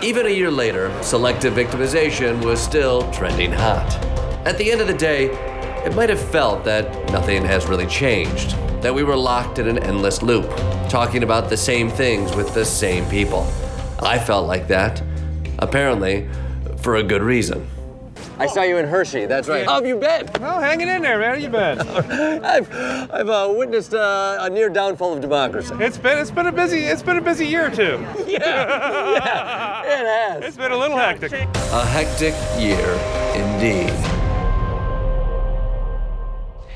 Even 0.04 0.26
a 0.26 0.30
year 0.30 0.52
later, 0.52 0.92
selective 1.02 1.54
victimization 1.54 2.44
was 2.44 2.62
still 2.62 3.10
trending 3.14 3.54
hot. 3.54 3.90
At 4.46 4.58
the 4.58 4.70
end 4.70 4.82
of 4.82 4.88
the 4.88 4.94
day, 4.94 5.28
it 5.86 5.96
might 5.96 6.10
have 6.10 6.20
felt 6.20 6.66
that 6.66 7.10
nothing 7.14 7.46
has 7.46 7.68
really 7.68 7.86
changed, 7.86 8.52
that 8.82 8.94
we 8.94 9.04
were 9.04 9.16
locked 9.16 9.60
in 9.60 9.68
an 9.70 9.78
endless 9.78 10.22
loop, 10.22 10.50
talking 10.90 11.24
about 11.24 11.50
the 11.50 11.56
same 11.56 11.90
things 11.90 12.36
with 12.36 12.54
the 12.54 12.66
same 12.66 13.10
people. 13.10 13.50
I 14.00 14.20
felt 14.20 14.46
like 14.46 14.68
that, 14.68 15.02
apparently, 15.60 16.28
for 16.80 16.98
a 16.98 17.04
good 17.04 17.22
reason. 17.22 17.66
I 18.40 18.48
saw 18.48 18.64
you 18.64 18.78
in 18.78 18.88
Hershey. 18.88 19.26
That's 19.26 19.48
right. 19.48 19.66
How 19.66 19.76
have 19.76 19.86
you 19.86 19.96
been? 19.96 20.28
Well, 20.40 20.60
hanging 20.60 20.88
in 20.88 21.02
there, 21.02 21.20
man. 21.20 21.36
How 21.36 21.42
you 21.42 21.50
been? 21.50 21.80
I've 22.44 22.74
I've 23.12 23.30
uh, 23.30 23.54
witnessed 23.56 23.94
uh, 23.94 24.38
a 24.42 24.50
near 24.50 24.70
downfall 24.70 25.14
of 25.14 25.22
democracy. 25.22 25.76
It's 25.80 25.98
been 25.98 26.18
it's 26.18 26.32
been 26.32 26.48
a 26.48 26.52
busy 26.52 26.80
it's 26.80 27.04
been 27.04 27.18
a 27.18 27.22
busy 27.22 27.46
year 27.46 27.70
too. 27.70 28.00
yeah, 28.28 28.40
yeah, 28.40 29.84
it 29.84 30.06
has. 30.06 30.44
It's 30.44 30.58
been 30.58 30.72
a 30.72 30.78
little 30.78 30.98
hectic. 30.98 31.32
A 31.32 31.86
hectic 31.86 32.34
year, 32.60 32.90
indeed. 33.36 33.94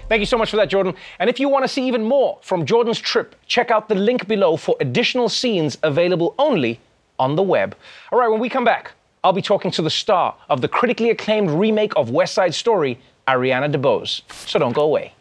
Thank 0.10 0.22
you 0.22 0.26
so 0.26 0.38
much 0.38 0.50
for 0.50 0.56
that, 0.58 0.70
Jordan. 0.70 0.94
And 1.20 1.30
if 1.30 1.40
you 1.40 1.50
want 1.50 1.66
to 1.66 1.68
see 1.68 1.86
even 1.86 2.04
more 2.04 2.38
from 2.42 2.66
Jordan's 2.66 3.00
trip, 3.00 3.36
check 3.46 3.72
out 3.72 3.90
the 3.90 3.96
link 3.96 4.28
below 4.28 4.56
for 4.56 4.78
additional 4.80 5.28
scenes 5.28 5.78
available 5.84 6.34
only 6.40 6.80
on 7.20 7.36
the 7.36 7.44
web. 7.44 7.76
All 8.12 8.20
right, 8.20 8.30
when 8.30 8.40
we 8.40 8.48
come 8.48 8.64
back, 8.64 8.94
I'll 9.28 9.34
be 9.34 9.42
talking 9.42 9.72
to 9.72 9.82
the 9.82 9.90
star 9.90 10.38
of 10.48 10.62
the 10.62 10.70
critically 10.70 11.10
acclaimed 11.10 11.52
remake 11.52 11.92
of 11.98 12.12
West 12.12 12.34
Side 12.34 12.56
Story, 12.56 12.98
Ariana 13.28 13.70
DeBose. 13.70 14.22
So 14.48 14.58
don't 14.58 14.72
go 14.72 14.84
away. 14.84 15.12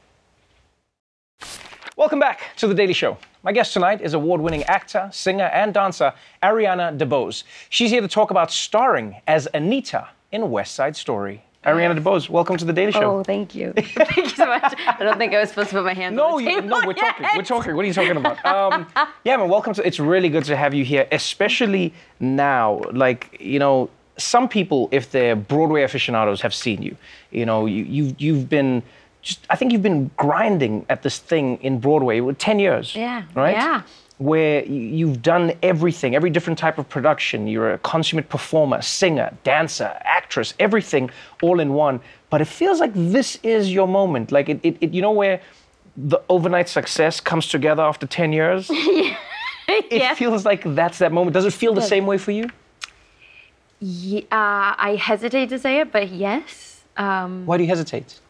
Welcome 1.97 2.21
back 2.21 2.55
to 2.59 2.69
The 2.69 2.75
Daily 2.75 2.92
Show. 2.92 3.19
My 3.42 3.51
guest 3.51 3.73
tonight 3.73 4.01
is 4.01 4.14
award 4.14 4.40
winning 4.40 4.62
actor, 4.62 5.11
singer, 5.12 5.47
and 5.47 5.75
dancer 5.75 6.12
Ariana 6.40 6.97
DeBose. 6.97 7.42
She's 7.69 7.90
here 7.90 8.01
to 8.01 8.07
talk 8.07 8.31
about 8.31 8.53
starring 8.53 9.16
as 9.27 9.49
Anita 9.53 10.07
in 10.31 10.53
West 10.53 10.77
Side 10.77 10.95
Story. 10.95 11.42
Ariana 11.66 11.98
DeBose, 11.98 12.29
welcome 12.29 12.57
to 12.57 12.64
the 12.64 12.72
Daily 12.72 12.92
Show. 12.92 13.18
Oh, 13.18 13.22
thank 13.24 13.52
you. 13.52 13.72
thank 13.76 14.16
you 14.16 14.29
so 14.29 14.46
much. 14.46 14.72
I 14.87 14.98
don't 15.00 15.18
think 15.18 15.35
I 15.35 15.40
was 15.40 15.48
supposed 15.48 15.70
to 15.70 15.74
put 15.74 15.85
my 15.85 15.94
hand. 15.94 16.14
no, 16.14 16.37
on 16.37 16.44
the 16.44 16.48
table 16.48 16.68
No, 16.68 16.81
we're 16.87 16.94
yet. 16.94 17.16
talking. 17.16 17.26
We're 17.37 17.42
talking. 17.42 17.74
What 17.74 17.85
are 17.85 17.88
you 17.88 17.92
talking 17.94 18.16
about? 18.16 18.37
Um, 18.46 18.87
yeah, 19.24 19.37
man, 19.37 19.48
welcome 19.48 19.74
to. 19.74 19.85
It's 19.85 19.98
really 19.98 20.29
good 20.29 20.44
to 20.44 20.57
have 20.57 20.74
you 20.74 20.85
here, 20.85 21.09
especially 21.11 21.92
now. 22.20 22.83
Like, 22.92 23.37
you 23.40 23.59
know, 23.59 23.90
some 24.16 24.48
people, 24.48 24.88
if 24.92 25.11
they're 25.11 25.35
Broadway 25.35 25.83
aficionados, 25.83 26.40
have 26.42 26.55
seen 26.55 26.83
you. 26.83 26.96
You 27.33 27.46
know, 27.46 27.66
you, 27.66 27.83
you've 27.83 28.20
you've 28.20 28.48
been. 28.48 28.85
Just, 29.22 29.44
I 29.50 29.57
think 29.57 29.72
you've 29.72 29.83
been 29.83 30.12
grinding 30.16 30.87
at 30.88 31.02
this 31.02 31.18
thing 31.18 31.59
in 31.62 31.81
Broadway 31.81 32.20
with 32.20 32.38
10 32.38 32.61
years. 32.61 32.94
Yeah. 32.94 33.24
Right? 33.35 33.57
Yeah 33.57 33.83
where 34.18 34.64
you've 34.64 35.20
done 35.20 35.52
everything, 35.62 36.14
every 36.14 36.31
different 36.31 36.59
type 36.59 36.79
of 36.79 36.88
production. 36.88 37.46
You're 37.46 37.72
a 37.72 37.79
consummate 37.79 38.29
performer, 38.29 38.81
singer, 38.81 39.37
dancer, 39.44 39.96
actress, 40.05 40.55
everything 40.59 41.11
all 41.42 41.61
in 41.61 41.74
one. 41.74 42.00
But 42.31 42.40
it 42.40 42.46
feels 42.46 42.81
like 42.81 42.92
this 42.94 43.38
is 43.42 43.72
your 43.72 43.87
moment. 43.87 44.33
Like 44.33 44.48
it, 44.48 44.61
it, 44.62 44.76
it 44.81 44.94
you 44.94 45.02
know, 45.02 45.12
where 45.12 45.40
the 45.96 46.18
overnight 46.29 46.68
success 46.68 47.20
comes 47.20 47.48
together 47.48 47.83
after 47.83 48.07
10 48.07 48.33
years? 48.33 48.70
yeah. 48.70 49.16
It 49.68 50.16
feels 50.16 50.44
like 50.44 50.62
that's 50.74 50.98
that 50.98 51.12
moment. 51.12 51.35
Does 51.35 51.44
it 51.44 51.52
feel 51.52 51.74
the 51.74 51.83
same 51.83 52.07
way 52.07 52.18
for 52.18 52.31
you? 52.31 52.48
Yeah, 53.81 54.20
uh, 54.33 54.74
I 54.79 54.98
hesitate 54.98 55.50
to 55.50 55.59
say 55.59 55.81
it, 55.81 55.92
but 55.92 56.09
yes. 56.09 56.81
Um, 56.96 57.44
Why 57.44 57.59
do 57.59 57.64
you 57.64 57.68
hesitate? 57.68 58.20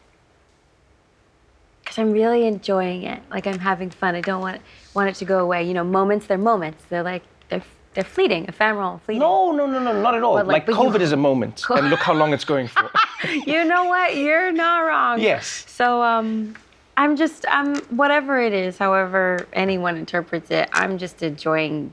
I'm 1.99 2.11
really 2.11 2.45
enjoying 2.45 3.03
it. 3.03 3.21
Like 3.29 3.47
I'm 3.47 3.59
having 3.59 3.89
fun. 3.89 4.15
I 4.15 4.21
don't 4.21 4.41
want 4.41 4.61
want 4.93 5.09
it 5.09 5.15
to 5.15 5.25
go 5.25 5.39
away. 5.39 5.63
You 5.63 5.73
know, 5.73 5.83
moments 5.83 6.27
they're 6.27 6.37
moments. 6.37 6.83
They're 6.89 7.03
like 7.03 7.23
they're 7.49 7.63
they're 7.93 8.03
fleeting, 8.03 8.45
ephemeral, 8.45 8.99
fleeting. 9.05 9.21
No, 9.21 9.51
no, 9.51 9.65
no, 9.65 9.79
no, 9.79 10.01
not 10.01 10.13
at 10.13 10.21
all. 10.21 10.35
But, 10.35 10.47
like 10.47 10.53
like, 10.53 10.65
but 10.67 10.83
you- 10.83 10.89
COVID 10.91 11.01
is 11.01 11.11
a 11.11 11.17
moment, 11.17 11.63
and 11.69 11.89
look 11.89 11.99
how 11.99 12.13
long 12.13 12.33
it's 12.33 12.45
going 12.45 12.67
for. 12.67 12.89
you 13.27 13.65
know 13.65 13.85
what? 13.85 14.15
You're 14.15 14.51
not 14.51 14.79
wrong. 14.81 15.19
Yes. 15.19 15.65
So 15.67 16.03
um, 16.03 16.55
I'm 16.95 17.15
just 17.15 17.45
I'm 17.49 17.75
whatever 18.01 18.39
it 18.39 18.53
is, 18.53 18.77
however 18.77 19.47
anyone 19.53 19.97
interprets 19.97 20.51
it. 20.51 20.69
I'm 20.73 20.97
just 20.97 21.23
enjoying 21.23 21.91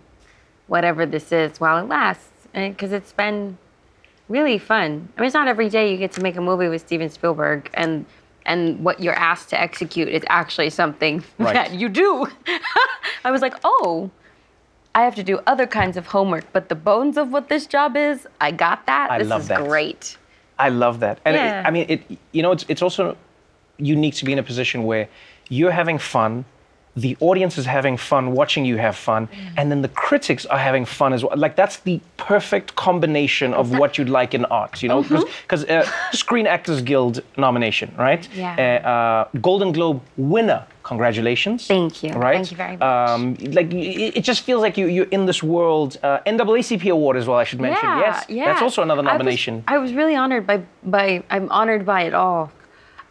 whatever 0.66 1.06
this 1.06 1.32
is 1.32 1.60
while 1.60 1.78
it 1.82 1.88
lasts, 1.88 2.30
because 2.52 2.92
it's 2.92 3.12
been 3.12 3.56
really 4.28 4.58
fun. 4.58 5.08
I 5.16 5.20
mean, 5.20 5.26
it's 5.26 5.34
not 5.34 5.48
every 5.48 5.68
day 5.68 5.90
you 5.90 5.98
get 5.98 6.12
to 6.12 6.22
make 6.22 6.36
a 6.36 6.40
movie 6.40 6.68
with 6.68 6.82
Steven 6.82 7.08
Spielberg 7.10 7.70
and. 7.74 8.06
And 8.46 8.84
what 8.84 9.00
you're 9.00 9.14
asked 9.14 9.48
to 9.50 9.60
execute 9.60 10.08
is 10.08 10.22
actually 10.28 10.70
something 10.70 11.24
Right. 11.38 11.54
that 11.54 11.72
you 11.72 11.88
do. 11.88 12.26
I 13.24 13.30
was 13.30 13.40
like, 13.42 13.54
oh, 13.64 14.10
I 14.94 15.02
have 15.02 15.14
to 15.16 15.22
do 15.22 15.40
other 15.46 15.66
kinds 15.66 15.96
of 15.96 16.06
homework, 16.06 16.44
but 16.52 16.68
the 16.68 16.74
bones 16.74 17.16
of 17.16 17.32
what 17.32 17.48
this 17.48 17.66
job 17.66 17.96
is, 17.96 18.26
I 18.40 18.50
got 18.52 18.86
that. 18.86 19.10
I 19.10 19.18
this 19.18 19.28
love 19.28 19.42
is 19.42 19.48
that. 19.48 19.64
great. 19.66 20.16
I 20.58 20.68
love 20.68 21.00
that. 21.00 21.18
And 21.24 21.34
it- 21.36 21.38
Yeah. 21.40 21.62
I 21.66 21.70
mean, 21.70 21.86
it. 21.88 22.18
You 22.32 22.42
know, 22.42 22.52
it's 22.52 22.64
it's 22.68 22.82
also 22.82 23.16
unique 23.78 24.14
to 24.16 24.24
be 24.24 24.32
in 24.32 24.38
a 24.38 24.42
position 24.42 24.84
where 24.84 25.08
you're 25.48 25.72
having 25.72 25.98
fun, 25.98 26.44
the 26.96 27.16
audience 27.20 27.58
is 27.58 27.66
having 27.66 27.96
fun 27.96 28.32
watching 28.32 28.64
you 28.64 28.76
have 28.76 28.96
fun, 28.96 29.28
and 29.56 29.70
then 29.70 29.82
the 29.82 29.88
critics 29.88 30.46
are 30.46 30.58
having 30.58 30.84
fun 30.84 31.12
as 31.12 31.24
well. 31.24 31.36
Like 31.36 31.56
that's 31.56 31.78
the 31.78 32.00
perfect 32.16 32.76
combination 32.76 33.52
of 33.54 33.70
what 33.76 33.98
you'd 33.98 34.08
like 34.08 34.34
in 34.34 34.44
art. 34.46 34.82
You 34.82 34.88
know, 34.88 35.02
because 35.42 35.64
uh, 35.64 35.90
Screen 36.12 36.46
Actors 36.46 36.82
Guild 36.82 37.22
nomination, 37.36 37.92
right? 37.98 38.28
Yeah. 38.34 38.80
Uh, 38.84 38.88
uh, 38.88 39.38
Golden 39.40 39.72
Globe 39.72 40.00
winner. 40.16 40.66
Congratulations. 40.84 41.66
Thank 41.66 42.02
you. 42.02 42.10
Right. 42.10 42.34
Thank 42.36 42.50
you 42.50 42.56
very 42.58 42.76
much. 42.76 42.82
Um, 42.82 43.34
like 43.52 43.72
it, 43.72 44.18
it 44.18 44.24
just 44.24 44.42
feels 44.42 44.60
like 44.60 44.76
you 44.76 44.86
you're 44.86 45.06
in 45.10 45.26
this 45.26 45.42
world. 45.42 45.96
Uh, 46.02 46.18
NAACP 46.26 46.90
award 46.92 47.16
as 47.16 47.26
well. 47.26 47.38
I 47.38 47.44
should 47.44 47.60
mention. 47.60 47.88
Yeah, 47.88 48.00
yes. 48.00 48.24
yeah. 48.28 48.44
That's 48.44 48.62
also 48.62 48.82
another 48.82 49.00
I 49.00 49.04
was- 49.04 49.12
nomination. 49.12 49.64
I 49.66 49.78
was, 49.78 49.92
really 49.94 50.14
honored 50.14 50.46
by 50.46 50.62
by 50.82 51.22
I'm 51.30 51.50
honored 51.50 51.86
by 51.86 52.02
it 52.02 52.14
all. 52.14 52.52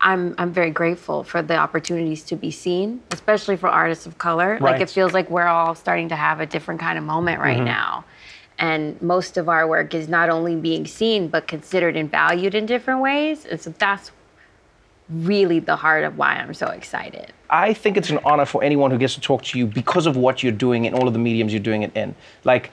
I'm 0.03 0.35
I'm 0.37 0.51
very 0.51 0.69
grateful 0.69 1.23
for 1.23 1.41
the 1.41 1.55
opportunities 1.55 2.23
to 2.25 2.35
be 2.35 2.51
seen, 2.51 3.01
especially 3.11 3.55
for 3.55 3.69
artists 3.69 4.05
of 4.05 4.17
color. 4.17 4.57
Like 4.59 4.81
it 4.81 4.89
feels 4.89 5.13
like 5.13 5.29
we're 5.29 5.47
all 5.47 5.73
starting 5.75 6.09
to 6.09 6.15
have 6.15 6.41
a 6.41 6.45
different 6.45 6.81
kind 6.81 6.97
of 6.97 7.05
moment 7.05 7.39
right 7.39 7.59
Mhm. 7.61 7.65
now. 7.65 8.03
And 8.59 9.01
most 9.01 9.37
of 9.37 9.47
our 9.49 9.65
work 9.67 9.93
is 9.95 10.07
not 10.09 10.29
only 10.29 10.55
being 10.55 10.85
seen 10.85 11.29
but 11.29 11.47
considered 11.47 11.95
and 11.95 12.11
valued 12.11 12.53
in 12.53 12.65
different 12.65 12.99
ways. 12.99 13.45
And 13.45 13.59
so 13.61 13.73
that's 13.79 14.11
really 15.09 15.59
the 15.59 15.75
heart 15.77 16.03
of 16.03 16.17
why 16.17 16.35
I'm 16.35 16.53
so 16.53 16.67
excited. 16.67 17.31
I 17.49 17.73
think 17.73 17.97
it's 17.97 18.09
an 18.09 18.19
honor 18.25 18.45
for 18.45 18.63
anyone 18.63 18.91
who 18.91 18.97
gets 18.97 19.15
to 19.15 19.21
talk 19.21 19.41
to 19.43 19.57
you 19.59 19.65
because 19.67 20.05
of 20.05 20.17
what 20.17 20.43
you're 20.43 20.51
doing 20.67 20.85
in 20.85 20.93
all 20.93 21.07
of 21.07 21.13
the 21.13 21.19
mediums 21.19 21.53
you're 21.53 21.61
doing 21.71 21.83
it 21.83 21.91
in. 21.95 22.15
Like, 22.43 22.71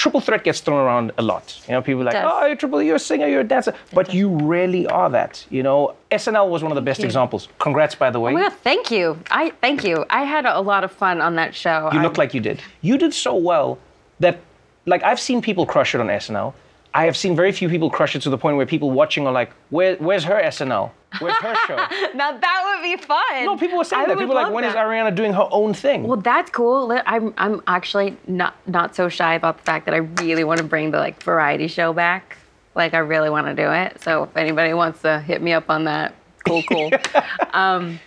triple 0.00 0.20
threat 0.20 0.42
gets 0.44 0.60
thrown 0.60 0.80
around 0.80 1.12
a 1.18 1.22
lot. 1.22 1.60
You 1.68 1.74
know, 1.74 1.82
people 1.82 2.00
are 2.00 2.06
like, 2.06 2.16
oh, 2.16 2.46
you're 2.46 2.56
triple, 2.56 2.82
you're 2.82 2.96
a 2.96 3.06
singer, 3.10 3.26
you're 3.26 3.42
a 3.42 3.44
dancer. 3.44 3.74
But 3.92 4.14
you 4.14 4.30
really 4.30 4.86
are 4.86 5.10
that. 5.10 5.44
You 5.50 5.62
know, 5.62 5.94
SNL 6.10 6.48
was 6.48 6.62
one 6.62 6.72
of 6.72 6.76
the 6.76 6.86
best 6.90 7.04
examples. 7.04 7.48
Congrats, 7.58 7.94
by 7.94 8.08
the 8.10 8.18
oh 8.18 8.22
way. 8.22 8.30
Oh 8.32 8.34
my 8.34 8.48
God, 8.48 8.54
thank 8.64 8.90
you. 8.90 9.18
I 9.30 9.50
thank 9.60 9.84
you. 9.84 10.06
I 10.08 10.22
had 10.24 10.46
a 10.46 10.60
lot 10.60 10.84
of 10.84 10.90
fun 10.90 11.20
on 11.20 11.36
that 11.36 11.54
show. 11.54 11.90
You 11.92 12.00
I- 12.00 12.02
look 12.02 12.16
like 12.16 12.32
you 12.32 12.40
did. 12.40 12.62
You 12.80 12.96
did 12.96 13.12
so 13.12 13.34
well 13.34 13.78
that, 14.20 14.40
like, 14.86 15.02
I've 15.02 15.20
seen 15.20 15.42
people 15.42 15.66
crush 15.66 15.94
it 15.94 16.00
on 16.00 16.06
SNL. 16.06 16.54
I 16.92 17.04
have 17.04 17.16
seen 17.16 17.36
very 17.36 17.52
few 17.52 17.68
people 17.68 17.88
crush 17.88 18.16
it 18.16 18.22
to 18.22 18.30
the 18.30 18.38
point 18.38 18.56
where 18.56 18.66
people 18.66 18.90
watching 18.90 19.26
are 19.26 19.32
like, 19.32 19.52
Where, 19.70 19.96
where's 19.96 20.24
her 20.24 20.40
SNL? 20.42 20.90
Where's 21.18 21.36
her 21.36 21.54
show? 21.66 21.76
now 22.14 22.36
that 22.36 22.62
would 22.64 22.82
be 22.82 23.02
fun. 23.02 23.44
No, 23.44 23.56
people 23.56 23.78
were 23.78 23.84
saying 23.84 24.02
I 24.02 24.06
that. 24.06 24.18
People 24.18 24.34
were 24.34 24.42
like, 24.42 24.52
when 24.52 24.64
is. 24.64 24.74
Ariana 24.74 25.14
doing 25.14 25.32
her 25.32 25.48
own 25.50 25.74
thing? 25.74 26.04
Well, 26.04 26.20
that's 26.20 26.50
cool. 26.50 26.96
I'm 27.06 27.34
I'm 27.36 27.62
actually 27.66 28.16
not 28.26 28.54
not 28.66 28.94
so 28.94 29.08
shy 29.08 29.34
about 29.34 29.58
the 29.58 29.64
fact 29.64 29.86
that 29.86 29.94
I 29.94 29.98
really 29.98 30.44
want 30.44 30.58
to 30.58 30.64
bring 30.64 30.90
the 30.90 30.98
like 30.98 31.22
variety 31.22 31.66
show 31.66 31.92
back. 31.92 32.36
Like 32.74 32.94
I 32.94 32.98
really 32.98 33.30
want 33.30 33.46
to 33.48 33.54
do 33.54 33.70
it. 33.72 34.00
So 34.02 34.24
if 34.24 34.36
anybody 34.36 34.72
wants 34.72 35.02
to 35.02 35.20
hit 35.20 35.42
me 35.42 35.52
up 35.52 35.68
on 35.68 35.84
that, 35.84 36.14
cool, 36.46 36.62
cool. 36.62 36.90
um, 37.52 37.98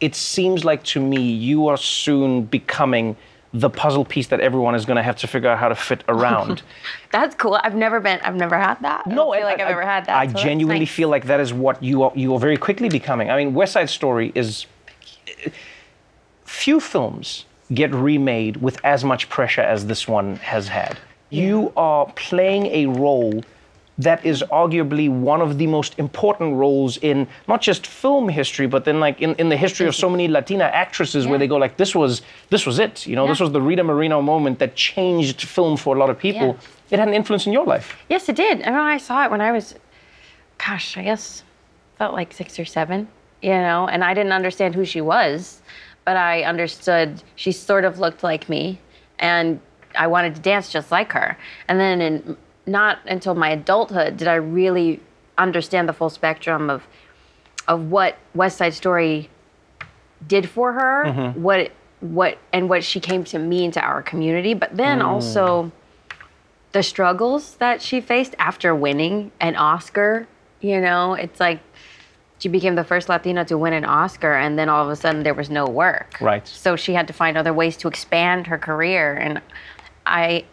it 0.00 0.14
seems 0.14 0.64
like 0.64 0.82
to 0.84 1.00
me 1.00 1.20
you 1.20 1.66
are 1.66 1.76
soon 1.76 2.42
becoming 2.42 3.16
the 3.52 3.68
puzzle 3.68 4.04
piece 4.04 4.28
that 4.28 4.40
everyone 4.40 4.74
is 4.74 4.84
going 4.84 4.96
to 4.96 5.02
have 5.02 5.16
to 5.16 5.26
figure 5.26 5.48
out 5.48 5.58
how 5.58 5.68
to 5.68 5.74
fit 5.74 6.04
around. 6.08 6.62
that's 7.10 7.34
cool. 7.34 7.58
I've 7.62 7.74
never 7.74 7.98
been. 7.98 8.20
I've 8.20 8.36
never 8.36 8.56
had 8.56 8.76
that. 8.82 9.06
No, 9.06 9.32
I 9.32 9.40
don't 9.40 9.40
feel 9.40 9.46
like 9.46 9.60
I, 9.60 9.62
have 9.62 9.72
ever 9.72 9.82
had 9.82 10.06
that. 10.06 10.16
I 10.16 10.26
so 10.28 10.38
genuinely 10.38 10.84
nice. 10.84 10.94
feel 10.94 11.08
like 11.08 11.26
that 11.26 11.40
is 11.40 11.52
what 11.52 11.82
you 11.82 12.04
are, 12.04 12.12
you 12.14 12.32
are 12.34 12.38
very 12.38 12.56
quickly 12.56 12.88
becoming. 12.88 13.30
I 13.30 13.36
mean, 13.36 13.54
West 13.54 13.72
Side 13.72 13.90
Story 13.90 14.30
is 14.34 14.66
few 16.44 16.80
films 16.80 17.44
get 17.72 17.94
remade 17.94 18.56
with 18.58 18.84
as 18.84 19.04
much 19.04 19.28
pressure 19.28 19.60
as 19.60 19.86
this 19.86 20.06
one 20.06 20.36
has 20.36 20.68
had. 20.68 20.98
You 21.30 21.72
are 21.76 22.06
playing 22.16 22.66
a 22.66 22.86
role 22.86 23.44
that 24.02 24.24
is 24.24 24.42
arguably 24.50 25.08
one 25.10 25.40
of 25.40 25.58
the 25.58 25.66
most 25.66 25.98
important 25.98 26.54
roles 26.54 26.96
in 26.98 27.26
not 27.48 27.60
just 27.60 27.86
film 27.86 28.28
history, 28.28 28.66
but 28.66 28.84
then 28.84 29.00
like 29.00 29.20
in, 29.20 29.34
in 29.34 29.48
the 29.48 29.56
history 29.56 29.86
of 29.86 29.94
so 29.94 30.08
many 30.08 30.28
Latina 30.28 30.64
actresses 30.64 31.26
where 31.26 31.38
they 31.38 31.46
go 31.46 31.56
like, 31.56 31.76
this 31.76 31.94
was 31.94 32.22
this 32.50 32.66
was 32.66 32.78
it. 32.78 33.06
You 33.06 33.16
know, 33.16 33.26
this 33.26 33.40
was 33.40 33.52
the 33.52 33.60
Rita 33.60 33.84
Moreno 33.84 34.22
moment 34.22 34.58
that 34.58 34.74
changed 34.74 35.42
film 35.42 35.76
for 35.76 35.96
a 35.96 35.98
lot 35.98 36.10
of 36.10 36.18
people. 36.18 36.48
Yeah. 36.48 36.94
It 36.94 36.98
had 36.98 37.08
an 37.08 37.14
influence 37.14 37.46
in 37.46 37.52
your 37.52 37.66
life. 37.66 37.96
Yes, 38.08 38.28
it 38.28 38.36
did. 38.36 38.62
I 38.62 38.70
mean, 38.70 38.78
I 38.78 38.98
saw 38.98 39.24
it 39.24 39.30
when 39.30 39.40
I 39.40 39.52
was, 39.52 39.74
gosh, 40.58 40.96
I 40.96 41.04
guess 41.04 41.44
felt 41.98 42.14
like 42.14 42.32
six 42.32 42.58
or 42.58 42.64
seven, 42.64 43.06
you 43.42 43.50
know, 43.50 43.86
and 43.86 44.02
I 44.02 44.14
didn't 44.14 44.32
understand 44.32 44.74
who 44.74 44.84
she 44.84 45.00
was, 45.00 45.60
but 46.04 46.16
I 46.16 46.42
understood 46.44 47.22
she 47.36 47.52
sort 47.52 47.84
of 47.84 47.98
looked 47.98 48.22
like 48.22 48.48
me, 48.48 48.80
and 49.18 49.60
I 49.94 50.06
wanted 50.06 50.34
to 50.36 50.40
dance 50.40 50.70
just 50.70 50.90
like 50.90 51.12
her. 51.12 51.36
And 51.68 51.78
then, 51.78 52.00
in, 52.00 52.36
not 52.70 52.98
until 53.06 53.34
my 53.34 53.50
adulthood 53.50 54.16
did 54.16 54.28
I 54.28 54.34
really 54.34 55.00
understand 55.36 55.88
the 55.88 55.92
full 55.92 56.10
spectrum 56.10 56.70
of 56.70 56.86
of 57.68 57.90
what 57.90 58.16
West 58.34 58.56
Side 58.58 58.74
Story 58.74 59.28
did 60.26 60.48
for 60.48 60.72
her, 60.72 61.04
Mhm. 61.06 61.36
what 61.36 61.70
what 62.00 62.38
and 62.52 62.68
what 62.70 62.82
she 62.82 62.98
came 62.98 63.24
to 63.24 63.38
mean 63.38 63.70
to 63.72 63.80
our 63.80 64.00
community, 64.02 64.54
but 64.54 64.74
then 64.76 65.00
Mm. 65.00 65.04
also 65.06 65.70
the 66.72 66.82
struggles 66.82 67.56
that 67.56 67.82
she 67.82 68.00
faced 68.00 68.34
after 68.38 68.74
winning 68.74 69.30
an 69.40 69.54
Oscar. 69.56 70.26
You 70.60 70.80
know, 70.80 71.12
it's 71.14 71.38
like 71.40 71.58
she 72.38 72.48
became 72.48 72.74
the 72.74 72.84
first 72.84 73.08
Latina 73.10 73.44
to 73.44 73.58
win 73.58 73.74
an 73.74 73.84
Oscar, 73.84 74.32
and 74.34 74.58
then 74.58 74.68
all 74.70 74.82
of 74.82 74.88
a 74.90 74.96
sudden 74.96 75.22
there 75.24 75.34
was 75.34 75.50
no 75.50 75.66
work. 75.66 76.16
Right. 76.20 76.46
So 76.46 76.74
she 76.74 76.94
had 76.94 77.06
to 77.08 77.12
find 77.12 77.36
other 77.36 77.52
ways 77.52 77.76
to 77.78 77.88
expand 77.88 78.46
her 78.46 78.56
career. 78.56 79.14
And 79.14 79.42
I, 80.06 80.44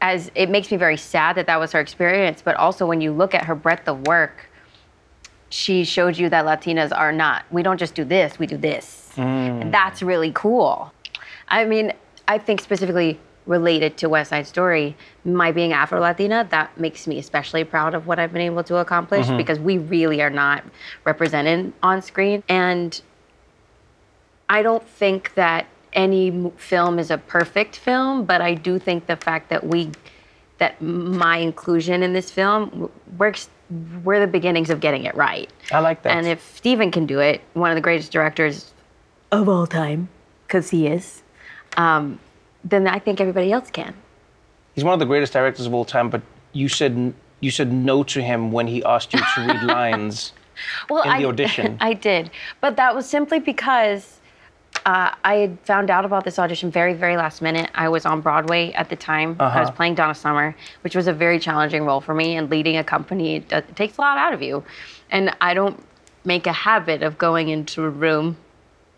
as 0.00 0.30
it 0.34 0.50
makes 0.50 0.70
me 0.70 0.76
very 0.76 0.96
sad 0.96 1.36
that 1.36 1.46
that 1.46 1.58
was 1.58 1.72
her 1.72 1.80
experience, 1.80 2.42
but 2.42 2.54
also 2.56 2.86
when 2.86 3.00
you 3.00 3.12
look 3.12 3.34
at 3.34 3.44
her 3.44 3.54
breadth 3.54 3.88
of 3.88 4.06
work, 4.06 4.48
she 5.48 5.84
showed 5.84 6.16
you 6.18 6.28
that 6.28 6.44
Latinas 6.44 6.96
are 6.96 7.12
not, 7.12 7.44
we 7.50 7.62
don't 7.62 7.78
just 7.78 7.94
do 7.94 8.04
this, 8.04 8.38
we 8.38 8.46
do 8.46 8.56
this. 8.56 9.12
And 9.16 9.72
that's 9.72 10.02
really 10.02 10.32
cool. 10.34 10.92
I 11.48 11.64
mean, 11.64 11.92
I 12.28 12.36
think 12.38 12.60
specifically 12.60 13.18
related 13.46 13.96
to 13.98 14.08
West 14.08 14.30
Side 14.30 14.46
Story, 14.46 14.96
my 15.24 15.52
being 15.52 15.72
Afro 15.72 16.00
Latina, 16.00 16.46
that 16.50 16.76
makes 16.78 17.06
me 17.06 17.18
especially 17.18 17.62
proud 17.64 17.94
of 17.94 18.06
what 18.06 18.18
I've 18.18 18.32
been 18.32 18.42
able 18.42 18.64
to 18.64 18.76
accomplish 18.78 19.26
Mhm. 19.28 19.36
because 19.36 19.58
we 19.60 19.78
really 19.78 20.20
are 20.20 20.30
not 20.30 20.64
represented 21.04 21.72
on 21.82 22.02
screen. 22.02 22.42
And 22.48 23.00
I 24.48 24.62
don't 24.62 24.86
think 24.86 25.34
that 25.34 25.66
any 25.96 26.52
film 26.58 26.98
is 26.98 27.10
a 27.10 27.18
perfect 27.18 27.76
film, 27.76 28.24
but 28.24 28.40
I 28.40 28.54
do 28.54 28.78
think 28.78 29.06
the 29.06 29.16
fact 29.16 29.48
that 29.48 29.66
we, 29.66 29.90
that 30.58 30.80
my 30.80 31.38
inclusion 31.38 32.02
in 32.02 32.12
this 32.12 32.30
film, 32.30 32.90
works, 33.16 33.48
we're 34.04 34.20
the 34.20 34.26
beginnings 34.26 34.70
of 34.70 34.80
getting 34.80 35.04
it 35.04 35.14
right. 35.16 35.50
I 35.72 35.80
like 35.80 36.02
that. 36.02 36.16
And 36.16 36.26
if 36.26 36.54
Steven 36.54 36.90
can 36.90 37.06
do 37.06 37.18
it, 37.18 37.40
one 37.54 37.70
of 37.70 37.74
the 37.74 37.80
greatest 37.80 38.12
directors 38.12 38.72
of 39.32 39.48
all 39.48 39.66
time, 39.66 40.08
because 40.46 40.70
he 40.70 40.86
is, 40.86 41.22
um, 41.76 42.20
then 42.62 42.86
I 42.86 42.98
think 42.98 43.20
everybody 43.20 43.50
else 43.50 43.70
can. 43.70 43.94
He's 44.74 44.84
one 44.84 44.92
of 44.92 45.00
the 45.00 45.06
greatest 45.06 45.32
directors 45.32 45.66
of 45.66 45.74
all 45.74 45.84
time, 45.86 46.10
but 46.10 46.22
you 46.52 46.68
said 46.68 47.14
you 47.40 47.50
said 47.50 47.72
no 47.72 48.02
to 48.02 48.22
him 48.22 48.50
when 48.50 48.66
he 48.66 48.82
asked 48.84 49.12
you 49.12 49.20
to 49.20 49.40
read 49.46 49.62
lines 49.64 50.32
Well, 50.88 51.02
in 51.02 51.10
I, 51.10 51.18
the 51.20 51.28
audition. 51.28 51.76
I 51.80 51.92
did, 51.92 52.30
but 52.60 52.76
that 52.76 52.94
was 52.94 53.08
simply 53.08 53.40
because 53.40 54.15
uh, 54.86 55.10
I 55.24 55.34
had 55.34 55.58
found 55.64 55.90
out 55.90 56.04
about 56.04 56.24
this 56.24 56.38
audition 56.38 56.70
very, 56.70 56.94
very 56.94 57.16
last 57.16 57.42
minute. 57.42 57.68
I 57.74 57.88
was 57.88 58.06
on 58.06 58.20
Broadway 58.20 58.72
at 58.72 58.88
the 58.88 58.94
time. 58.96 59.36
I 59.40 59.58
was 59.60 59.68
Uh-huh. 59.68 59.76
playing 59.76 59.96
Donna 59.96 60.14
Summer, 60.14 60.54
which 60.82 60.94
was 60.94 61.08
a 61.08 61.12
very 61.12 61.38
challenging 61.40 61.84
role 61.84 62.00
for 62.00 62.14
me. 62.14 62.36
And 62.36 62.48
leading 62.48 62.76
a 62.76 62.84
company 62.84 63.40
does- 63.40 63.64
it 63.68 63.74
takes 63.76 63.98
a 63.98 64.00
lot 64.00 64.16
out 64.16 64.32
of 64.32 64.40
you, 64.42 64.62
and 65.10 65.34
I 65.40 65.54
don't 65.54 65.82
make 66.24 66.46
a 66.46 66.52
habit 66.52 67.02
of 67.02 67.18
going 67.18 67.48
into 67.48 67.84
a 67.84 67.90
room 67.90 68.36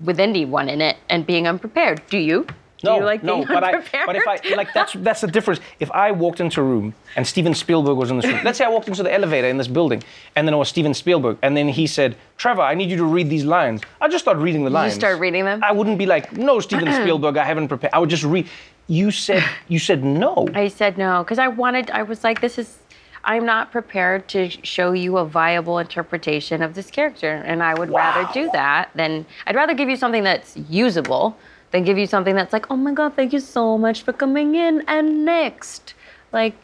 with 0.05 0.21
anyone 0.21 0.69
in 0.69 0.81
it 0.83 0.97
and 1.09 1.27
being 1.27 1.49
unprepared. 1.49 2.03
Do 2.09 2.19
you? 2.19 2.47
Do 2.83 2.91
No, 2.91 2.97
you 2.99 3.05
like 3.05 3.25
no, 3.25 3.45
but 3.45 3.65
I, 3.65 3.73
but 4.07 4.15
if 4.15 4.27
I 4.29 4.39
like 4.55 4.73
that's 4.73 4.93
that's 4.93 5.21
the 5.21 5.27
difference. 5.27 5.61
If 5.81 5.91
I 5.91 6.13
walked 6.13 6.39
into 6.39 6.61
a 6.61 6.65
room 6.65 6.95
and 7.17 7.27
Steven 7.27 7.53
Spielberg 7.55 7.97
was 7.97 8.11
in 8.11 8.19
this 8.19 8.27
room, 8.27 8.41
let's 8.45 8.59
say 8.59 8.65
I 8.65 8.69
walked 8.69 8.87
into 8.87 9.03
the 9.03 9.13
elevator 9.13 9.49
in 9.49 9.57
this 9.59 9.67
building, 9.67 10.03
and 10.37 10.47
then 10.47 10.55
it 10.55 10.57
was 10.57 10.69
Steven 10.69 10.95
Spielberg, 10.95 11.39
and 11.43 11.57
then 11.57 11.69
he 11.69 11.89
said, 11.89 12.17
"Trevor, 12.37 12.63
I 12.63 12.75
need 12.75 12.89
you 12.89 12.97
to 12.99 13.05
read 13.05 13.29
these 13.29 13.45
lines." 13.45 13.83
I 14.01 14.07
just 14.09 14.25
start 14.25 14.39
reading 14.39 14.63
the 14.65 14.71
lines. 14.71 14.95
You 14.95 15.01
start 15.01 15.19
reading 15.19 15.45
them. 15.45 15.65
I 15.65 15.73
wouldn't 15.73 15.99
be 15.99 16.07
like, 16.07 16.33
"No, 16.33 16.61
Steven 16.61 16.93
Spielberg, 17.03 17.37
I 17.37 17.45
haven't 17.45 17.67
prepared." 17.67 17.93
I 17.93 17.99
would 17.99 18.11
just 18.11 18.23
read. 18.25 18.47
You 18.87 19.11
said 19.11 19.45
you 19.67 19.81
said 19.81 20.05
no. 20.05 20.49
I 20.55 20.69
said 20.69 20.99
no 20.99 21.25
because 21.25 21.41
I 21.41 21.49
wanted. 21.49 21.91
I 21.91 22.03
was 22.05 22.23
like, 22.23 22.41
this 22.41 22.59
is. 22.59 22.79
I'm 23.25 23.45
not 23.45 23.73
prepared 23.73 24.29
to 24.29 24.49
show 24.49 24.93
you 24.93 25.19
a 25.19 25.25
viable 25.25 25.81
interpretation 25.81 26.63
of 26.63 26.75
this 26.75 26.91
character, 26.91 27.43
and 27.45 27.63
I 27.63 27.75
would 27.75 27.91
rather 27.91 28.33
do 28.33 28.49
that 28.53 28.91
than 28.95 29.27
I'd 29.47 29.57
rather 29.57 29.75
give 29.75 29.89
you 29.91 29.97
something 29.97 30.23
that's 30.23 30.57
usable 30.69 31.37
than 31.71 31.85
give 31.85 31.99
you 31.99 32.07
something 32.07 32.35
that's 32.35 32.53
like, 32.53 32.71
oh 32.71 32.77
my 32.77 32.93
god, 32.93 33.15
thank 33.15 33.33
you 33.33 33.41
so 33.41 33.79
much 33.79 34.03
for 34.03 34.13
coming 34.13 34.55
in, 34.55 34.83
and 34.89 35.25
next, 35.25 35.95
like. 36.33 36.55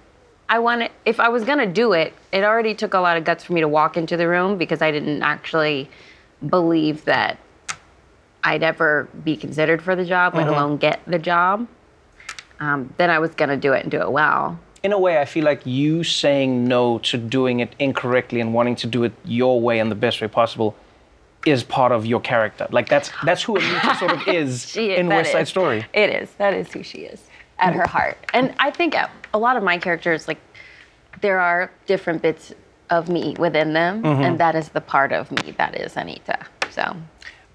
I 0.46 0.58
want 0.58 0.80
wanted, 0.80 0.92
if 1.06 1.20
I 1.20 1.30
was 1.30 1.42
gonna 1.42 1.66
do 1.66 1.94
it, 1.94 2.12
it 2.30 2.44
already 2.44 2.74
took 2.74 2.92
a 2.92 3.00
lot 3.00 3.16
of 3.16 3.24
guts 3.24 3.44
for 3.44 3.54
me 3.54 3.62
to 3.62 3.66
walk 3.66 3.96
into 3.96 4.14
the 4.18 4.28
room 4.28 4.58
because 4.58 4.82
I 4.82 4.90
didn't 4.90 5.22
actually 5.22 5.88
believe 6.46 7.06
that 7.06 7.38
I'd 8.44 8.62
ever 8.62 9.08
be 9.24 9.36
considered 9.38 9.80
for 9.80 9.96
the 9.96 10.04
job, 10.04 10.34
let 10.34 10.46
Mhm. 10.46 10.50
alone 10.50 10.76
get 10.76 11.00
the 11.06 11.18
job. 11.18 11.66
Um, 12.60 12.92
then 12.98 13.08
I 13.08 13.18
was 13.20 13.34
gonna 13.34 13.56
do 13.56 13.72
it 13.72 13.82
and 13.82 13.90
do 13.90 14.00
it 14.02 14.10
well. 14.12 14.58
in 14.82 14.92
a 14.92 14.98
way, 14.98 15.18
I 15.18 15.24
feel 15.24 15.46
like 15.46 15.64
you 15.64 16.04
saying 16.04 16.68
no 16.68 16.98
to 16.98 17.16
doing 17.16 17.60
it 17.60 17.74
incorrectly 17.78 18.38
and 18.38 18.52
wanting 18.52 18.76
to 18.76 18.86
do 18.86 19.02
it 19.02 19.14
your 19.24 19.58
way 19.58 19.78
and 19.78 19.90
the 19.90 19.94
best 19.94 20.20
way 20.20 20.28
possible 20.28 20.74
is 21.44 21.62
part 21.62 21.92
of 21.92 22.06
your 22.06 22.20
character. 22.20 22.66
Like 22.70 22.88
that's 22.88 23.10
that's 23.24 23.42
who 23.42 23.56
Anita 23.56 23.94
sort 23.96 24.12
of 24.12 24.28
is 24.40 24.76
in 24.76 25.06
West 25.08 25.32
Side 25.32 25.42
is. 25.42 25.48
Story. 25.48 25.84
It 25.92 26.10
is. 26.10 26.30
That 26.38 26.54
is 26.54 26.72
who 26.72 26.82
she 26.82 26.98
is 26.98 27.22
at 27.58 27.74
her 27.74 27.86
heart. 27.86 28.16
And 28.32 28.54
I 28.58 28.70
think 28.70 28.94
a 28.94 29.10
a 29.32 29.38
lot 29.38 29.56
of 29.56 29.62
my 29.62 29.78
characters, 29.78 30.28
like, 30.28 30.38
there 31.20 31.40
are 31.40 31.70
different 31.86 32.22
bits 32.22 32.52
of 32.90 33.08
me 33.08 33.34
within 33.38 33.72
them, 33.72 34.02
Mhm. 34.02 34.24
and 34.24 34.38
that 34.38 34.54
is 34.54 34.68
the 34.68 34.80
part 34.80 35.12
of 35.12 35.30
me 35.32 35.52
that 35.58 35.74
is 35.74 35.96
Anita. 35.96 36.38
So, 36.70 36.96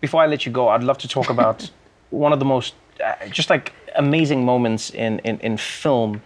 Before 0.02 0.22
I 0.22 0.28
let 0.28 0.46
you 0.46 0.52
go, 0.52 0.70
I'd 0.70 0.84
love 0.84 0.98
to 1.00 1.08
talk 1.08 1.30
about 1.30 1.70
one 2.10 2.34
of 2.34 2.40
the 2.40 2.46
most 2.46 2.74
uh, 3.06 3.14
just 3.30 3.50
like 3.50 3.72
amazing 3.96 4.44
moments 4.44 4.90
in, 4.90 5.20
in, 5.20 5.40
in 5.40 5.56
film, 5.58 6.22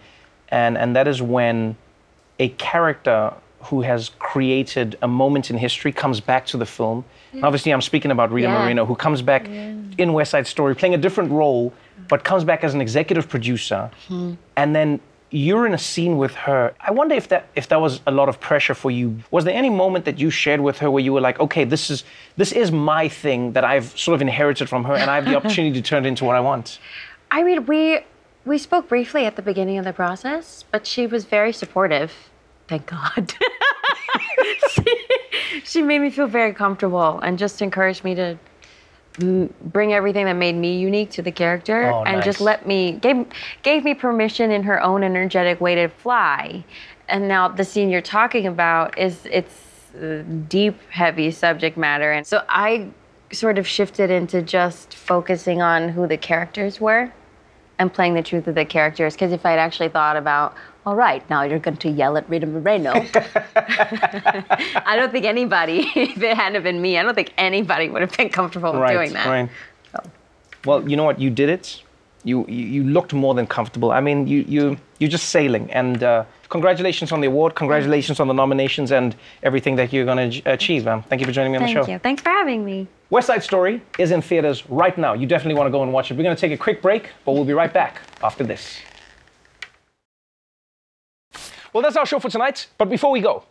and, 0.48 0.76
and 0.76 0.96
that 0.96 1.06
is 1.06 1.22
when 1.22 1.76
a 2.40 2.48
character 2.48 3.32
who 3.68 3.82
has 3.82 4.10
created 4.18 4.96
a 5.02 5.06
moment 5.08 5.50
in 5.50 5.56
history 5.58 5.92
comes 5.92 6.20
back 6.20 6.46
to 6.46 6.56
the 6.56 6.66
film. 6.66 7.04
Obviously, 7.42 7.72
I'm 7.72 7.82
speaking 7.82 8.10
about 8.10 8.30
Rita 8.32 8.48
Yeah. 8.48 8.58
Moreno, 8.62 8.84
who 8.86 8.94
comes 8.94 9.22
back 9.22 9.46
in 9.48 10.12
West 10.12 10.30
Side 10.30 10.46
Story 10.46 10.74
playing 10.74 10.94
a 10.94 10.98
different 10.98 11.30
role, 11.30 11.72
but 12.08 12.24
comes 12.24 12.44
back 12.44 12.64
as 12.64 12.74
an 12.74 12.80
executive 12.80 13.28
producer. 13.28 13.90
Hmm. 14.08 14.34
And 14.56 14.74
then 14.74 15.00
you're 15.30 15.66
in 15.66 15.74
a 15.74 15.78
scene 15.78 16.16
with 16.16 16.34
her. 16.34 16.72
I 16.80 16.92
wonder 16.92 17.14
if 17.14 17.28
that 17.28 17.48
if 17.56 17.68
that 17.68 17.80
was 17.80 18.00
a 18.06 18.12
lot 18.12 18.28
of 18.28 18.38
pressure 18.40 18.74
for 18.74 18.90
you. 18.90 19.18
Was 19.30 19.44
there 19.44 19.54
any 19.54 19.70
moment 19.70 20.04
that 20.04 20.18
you 20.18 20.30
shared 20.30 20.60
with 20.60 20.78
her 20.78 20.90
where 20.90 21.02
you 21.02 21.12
were 21.12 21.20
like, 21.20 21.40
okay, 21.40 21.64
this 21.64 21.90
is 21.90 22.04
this 22.36 22.52
is 22.52 22.70
my 22.70 23.08
thing 23.08 23.52
that 23.52 23.64
I've 23.64 23.98
sort 23.98 24.14
of 24.14 24.22
inherited 24.22 24.68
from 24.68 24.84
her, 24.84 24.94
and 24.94 25.10
I 25.10 25.16
have 25.16 25.24
the 25.24 25.34
opportunity 25.40 25.80
to 25.80 25.82
turn 25.82 26.04
it 26.04 26.08
into 26.08 26.24
what 26.24 26.36
I 26.36 26.40
want? 26.40 26.78
I 27.30 27.42
mean, 27.42 27.66
we 27.66 28.00
we 28.44 28.58
spoke 28.58 28.88
briefly 28.88 29.24
at 29.26 29.36
the 29.36 29.42
beginning 29.42 29.78
of 29.78 29.84
the 29.84 29.92
process, 29.92 30.64
but 30.70 30.86
she 30.86 31.06
was 31.06 31.24
very 31.24 31.52
supportive. 31.52 32.12
Thank 32.68 32.86
God. 32.86 33.34
she, 35.74 35.82
made 35.82 35.98
me 35.98 36.10
feel 36.10 36.26
very 36.26 36.52
comfortable 36.52 37.20
and 37.20 37.38
just 37.38 37.60
encouraged 37.60 38.04
me 38.04 38.14
to 38.14 38.38
bring 39.18 39.92
everything 39.92 40.24
that 40.26 40.34
made 40.34 40.56
me 40.56 40.78
unique 40.78 41.10
to 41.10 41.22
the 41.22 41.30
character 41.30 41.92
Oh, 41.92 42.02
and 42.04 42.22
just 42.22 42.40
let 42.40 42.66
me 42.66 42.92
gave 42.92 43.26
gave 43.62 43.84
me 43.84 43.94
permission 43.94 44.50
in 44.50 44.64
her 44.64 44.82
own 44.82 45.04
energetic 45.04 45.60
way 45.60 45.74
to 45.76 45.88
fly. 45.88 46.64
And 47.08 47.28
now 47.28 47.48
the 47.48 47.64
scene 47.64 47.90
you're 47.90 48.00
talking 48.00 48.46
about 48.46 48.98
is 48.98 49.26
it's 49.30 49.94
uh, 49.94 50.24
deep, 50.48 50.80
heavy 50.90 51.30
subject 51.30 51.76
matter, 51.76 52.10
and 52.10 52.26
so 52.26 52.42
I 52.48 52.88
sort 53.32 53.58
of 53.58 53.66
shifted 53.66 54.10
into 54.10 54.42
just 54.42 54.94
focusing 54.94 55.62
on 55.62 55.88
who 55.88 56.06
the 56.06 56.16
characters 56.16 56.80
were 56.80 57.12
and 57.78 57.92
playing 57.92 58.14
the 58.14 58.22
truth 58.22 58.46
of 58.46 58.54
the 58.54 58.64
characters. 58.64 59.14
Because 59.14 59.32
if 59.32 59.44
I'd 59.44 59.58
actually 59.58 59.88
thought 59.88 60.16
about, 60.16 60.54
all 60.86 60.96
right, 60.96 61.28
now 61.30 61.42
you're 61.42 61.58
going 61.58 61.76
to 61.78 61.88
yell 61.88 62.16
at 62.16 62.28
Rita 62.28 62.46
Moreno, 62.46 62.92
I 63.56 64.96
don't 64.96 65.12
think 65.12 65.24
anybody, 65.24 65.90
if 65.96 66.22
it 66.22 66.36
hadn't 66.36 66.62
been 66.62 66.80
me, 66.80 66.98
I 66.98 67.02
don't 67.02 67.14
think 67.14 67.32
anybody 67.38 67.88
would 67.88 68.02
have 68.02 68.16
been 68.16 68.28
comfortable 68.28 68.72
with 68.72 68.90
doing 68.90 69.12
that. 69.14 69.26
Right. 69.26 69.48
Well, 70.64 70.88
you 70.88 70.96
know 70.96 71.04
what? 71.04 71.20
You 71.20 71.30
did 71.30 71.48
it. 71.50 71.82
You, 72.24 72.46
you 72.48 72.66
you 72.66 72.84
looked 72.84 73.12
more 73.12 73.34
than 73.34 73.46
comfortable. 73.46 73.92
I 73.92 74.00
mean, 74.00 74.26
you 74.26 74.44
you 74.48 74.78
you're 74.98 75.10
just 75.10 75.28
sailing. 75.28 75.70
And 75.70 76.02
uh, 76.02 76.24
congratulations 76.48 77.12
on 77.12 77.20
the 77.20 77.26
award. 77.26 77.54
Congratulations 77.54 78.18
on 78.18 78.28
the 78.28 78.32
nominations 78.32 78.92
and 78.92 79.14
everything 79.42 79.76
that 79.76 79.92
you're 79.92 80.06
going 80.06 80.30
to 80.30 80.42
achieve. 80.50 80.86
Um, 80.86 81.02
thank 81.02 81.20
you 81.20 81.26
for 81.26 81.32
joining 81.32 81.52
me 81.52 81.58
on 81.58 81.64
Thank 81.64 81.76
the 81.76 81.84
show. 81.84 81.92
you. 81.92 81.98
Thanks 81.98 82.22
for 82.22 82.30
having 82.30 82.64
me. 82.64 82.86
West 83.10 83.26
Side 83.26 83.42
Story 83.42 83.82
is 83.98 84.10
in 84.10 84.22
theaters 84.22 84.68
right 84.70 84.96
now. 84.96 85.12
You 85.12 85.26
definitely 85.26 85.56
want 85.58 85.66
to 85.66 85.70
go 85.70 85.82
and 85.82 85.92
watch 85.92 86.10
it. 86.10 86.16
We're 86.16 86.22
going 86.22 86.34
to 86.34 86.40
take 86.40 86.52
a 86.52 86.56
quick 86.56 86.80
break, 86.80 87.10
but 87.26 87.32
we'll 87.32 87.44
be 87.44 87.52
right 87.52 87.72
back 87.72 88.00
after 88.22 88.42
this. 88.42 88.78
Well, 91.74 91.82
that's 91.82 91.96
our 91.96 92.06
show 92.06 92.20
for 92.20 92.30
tonight. 92.30 92.68
But 92.78 92.88
before 92.88 93.10
we 93.10 93.20
go, 93.20 93.42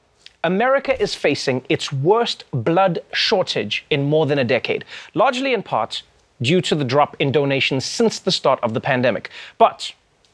America 0.46 1.00
is 1.00 1.14
facing 1.14 1.66
its 1.68 1.92
worst 1.92 2.46
blood 2.54 3.00
shortage 3.12 3.86
in 3.90 4.06
more 4.06 4.26
than 4.26 4.40
a 4.40 4.46
decade, 4.46 4.86
largely 5.14 5.54
in 5.54 5.62
part 5.62 6.04
due 6.42 6.62
to 6.62 6.74
the 6.74 6.86
drop 6.86 7.18
in 7.20 7.34
donations 7.34 7.84
since 7.84 8.20
the 8.20 8.32
start 8.32 8.62
of 8.64 8.74
the 8.74 8.80
pandemic. 8.80 9.30
But 9.58 9.92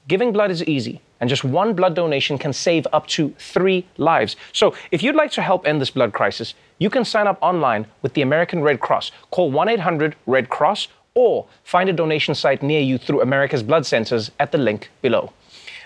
giving 0.08 0.32
blood 0.32 0.52
is 0.52 0.64
easy, 0.66 1.02
and 1.20 1.28
just 1.28 1.44
one 1.44 1.74
blood 1.74 1.96
donation 1.96 2.38
can 2.38 2.54
save 2.54 2.86
up 2.94 3.08
to 3.08 3.34
three 3.40 3.88
lives. 3.98 4.36
So 4.54 4.76
if 4.92 5.02
you'd 5.02 5.16
like 5.16 5.32
to 5.32 5.42
help 5.42 5.66
end 5.66 5.82
this 5.82 5.90
blood 5.90 6.14
crisis, 6.14 6.54
you 6.78 6.92
can 6.92 7.04
sign 7.04 7.26
up 7.26 7.40
online 7.42 7.88
with 8.04 8.14
the 8.14 8.22
American 8.22 8.62
Red 8.62 8.82
Cross. 8.82 9.12
Call 9.32 9.50
1 9.50 9.68
800 9.68 10.16
Red 10.28 10.50
Cross 10.50 10.90
or 11.16 11.48
find 11.64 11.90
a 11.90 11.94
donation 11.94 12.36
site 12.36 12.62
near 12.62 12.82
you 12.82 13.00
through 13.00 13.22
America's 13.22 13.64
Blood 13.64 13.88
Centers 13.88 14.30
at 14.40 14.52
the 14.52 14.60
link 14.60 14.92
below. 15.02 15.34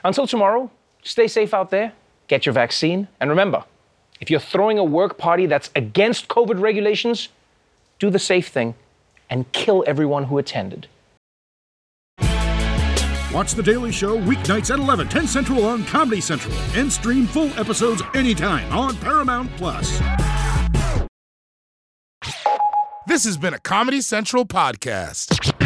Until 0.04 0.28
tomorrow, 0.28 0.70
stay 1.04 1.28
safe 1.28 1.54
out 1.54 1.70
there, 1.70 1.94
get 2.28 2.46
your 2.46 2.54
vaccine, 2.54 3.08
and 3.20 3.30
remember 3.30 3.64
if 4.20 4.30
you're 4.30 4.40
throwing 4.40 4.78
a 4.78 4.84
work 4.84 5.18
party 5.18 5.46
that's 5.46 5.70
against 5.76 6.28
COVID 6.28 6.62
regulations, 6.62 7.30
do 8.00 8.10
the 8.10 8.20
safe 8.20 8.48
thing 8.48 8.76
and 9.30 9.52
kill 9.52 9.84
everyone 9.88 10.26
who 10.26 10.38
attended. 10.38 10.88
Watch 13.34 13.54
The 13.54 13.64
Daily 13.64 13.92
Show 13.92 14.18
weeknights 14.20 14.72
at 14.72 14.80
11, 14.80 15.10
10 15.10 15.28
Central 15.28 15.66
on 15.66 15.84
Comedy 15.86 16.22
Central, 16.22 16.54
and 16.76 16.92
stream 16.92 17.26
full 17.26 17.50
episodes 17.60 18.04
anytime 18.14 18.72
on 18.72 18.96
Paramount 18.98 19.50
Plus. 19.58 20.00
This 23.08 23.26
has 23.26 23.38
been 23.38 23.56
a 23.56 23.60
Comedy 23.60 24.02
Central 24.02 24.46
podcast. 24.46 25.63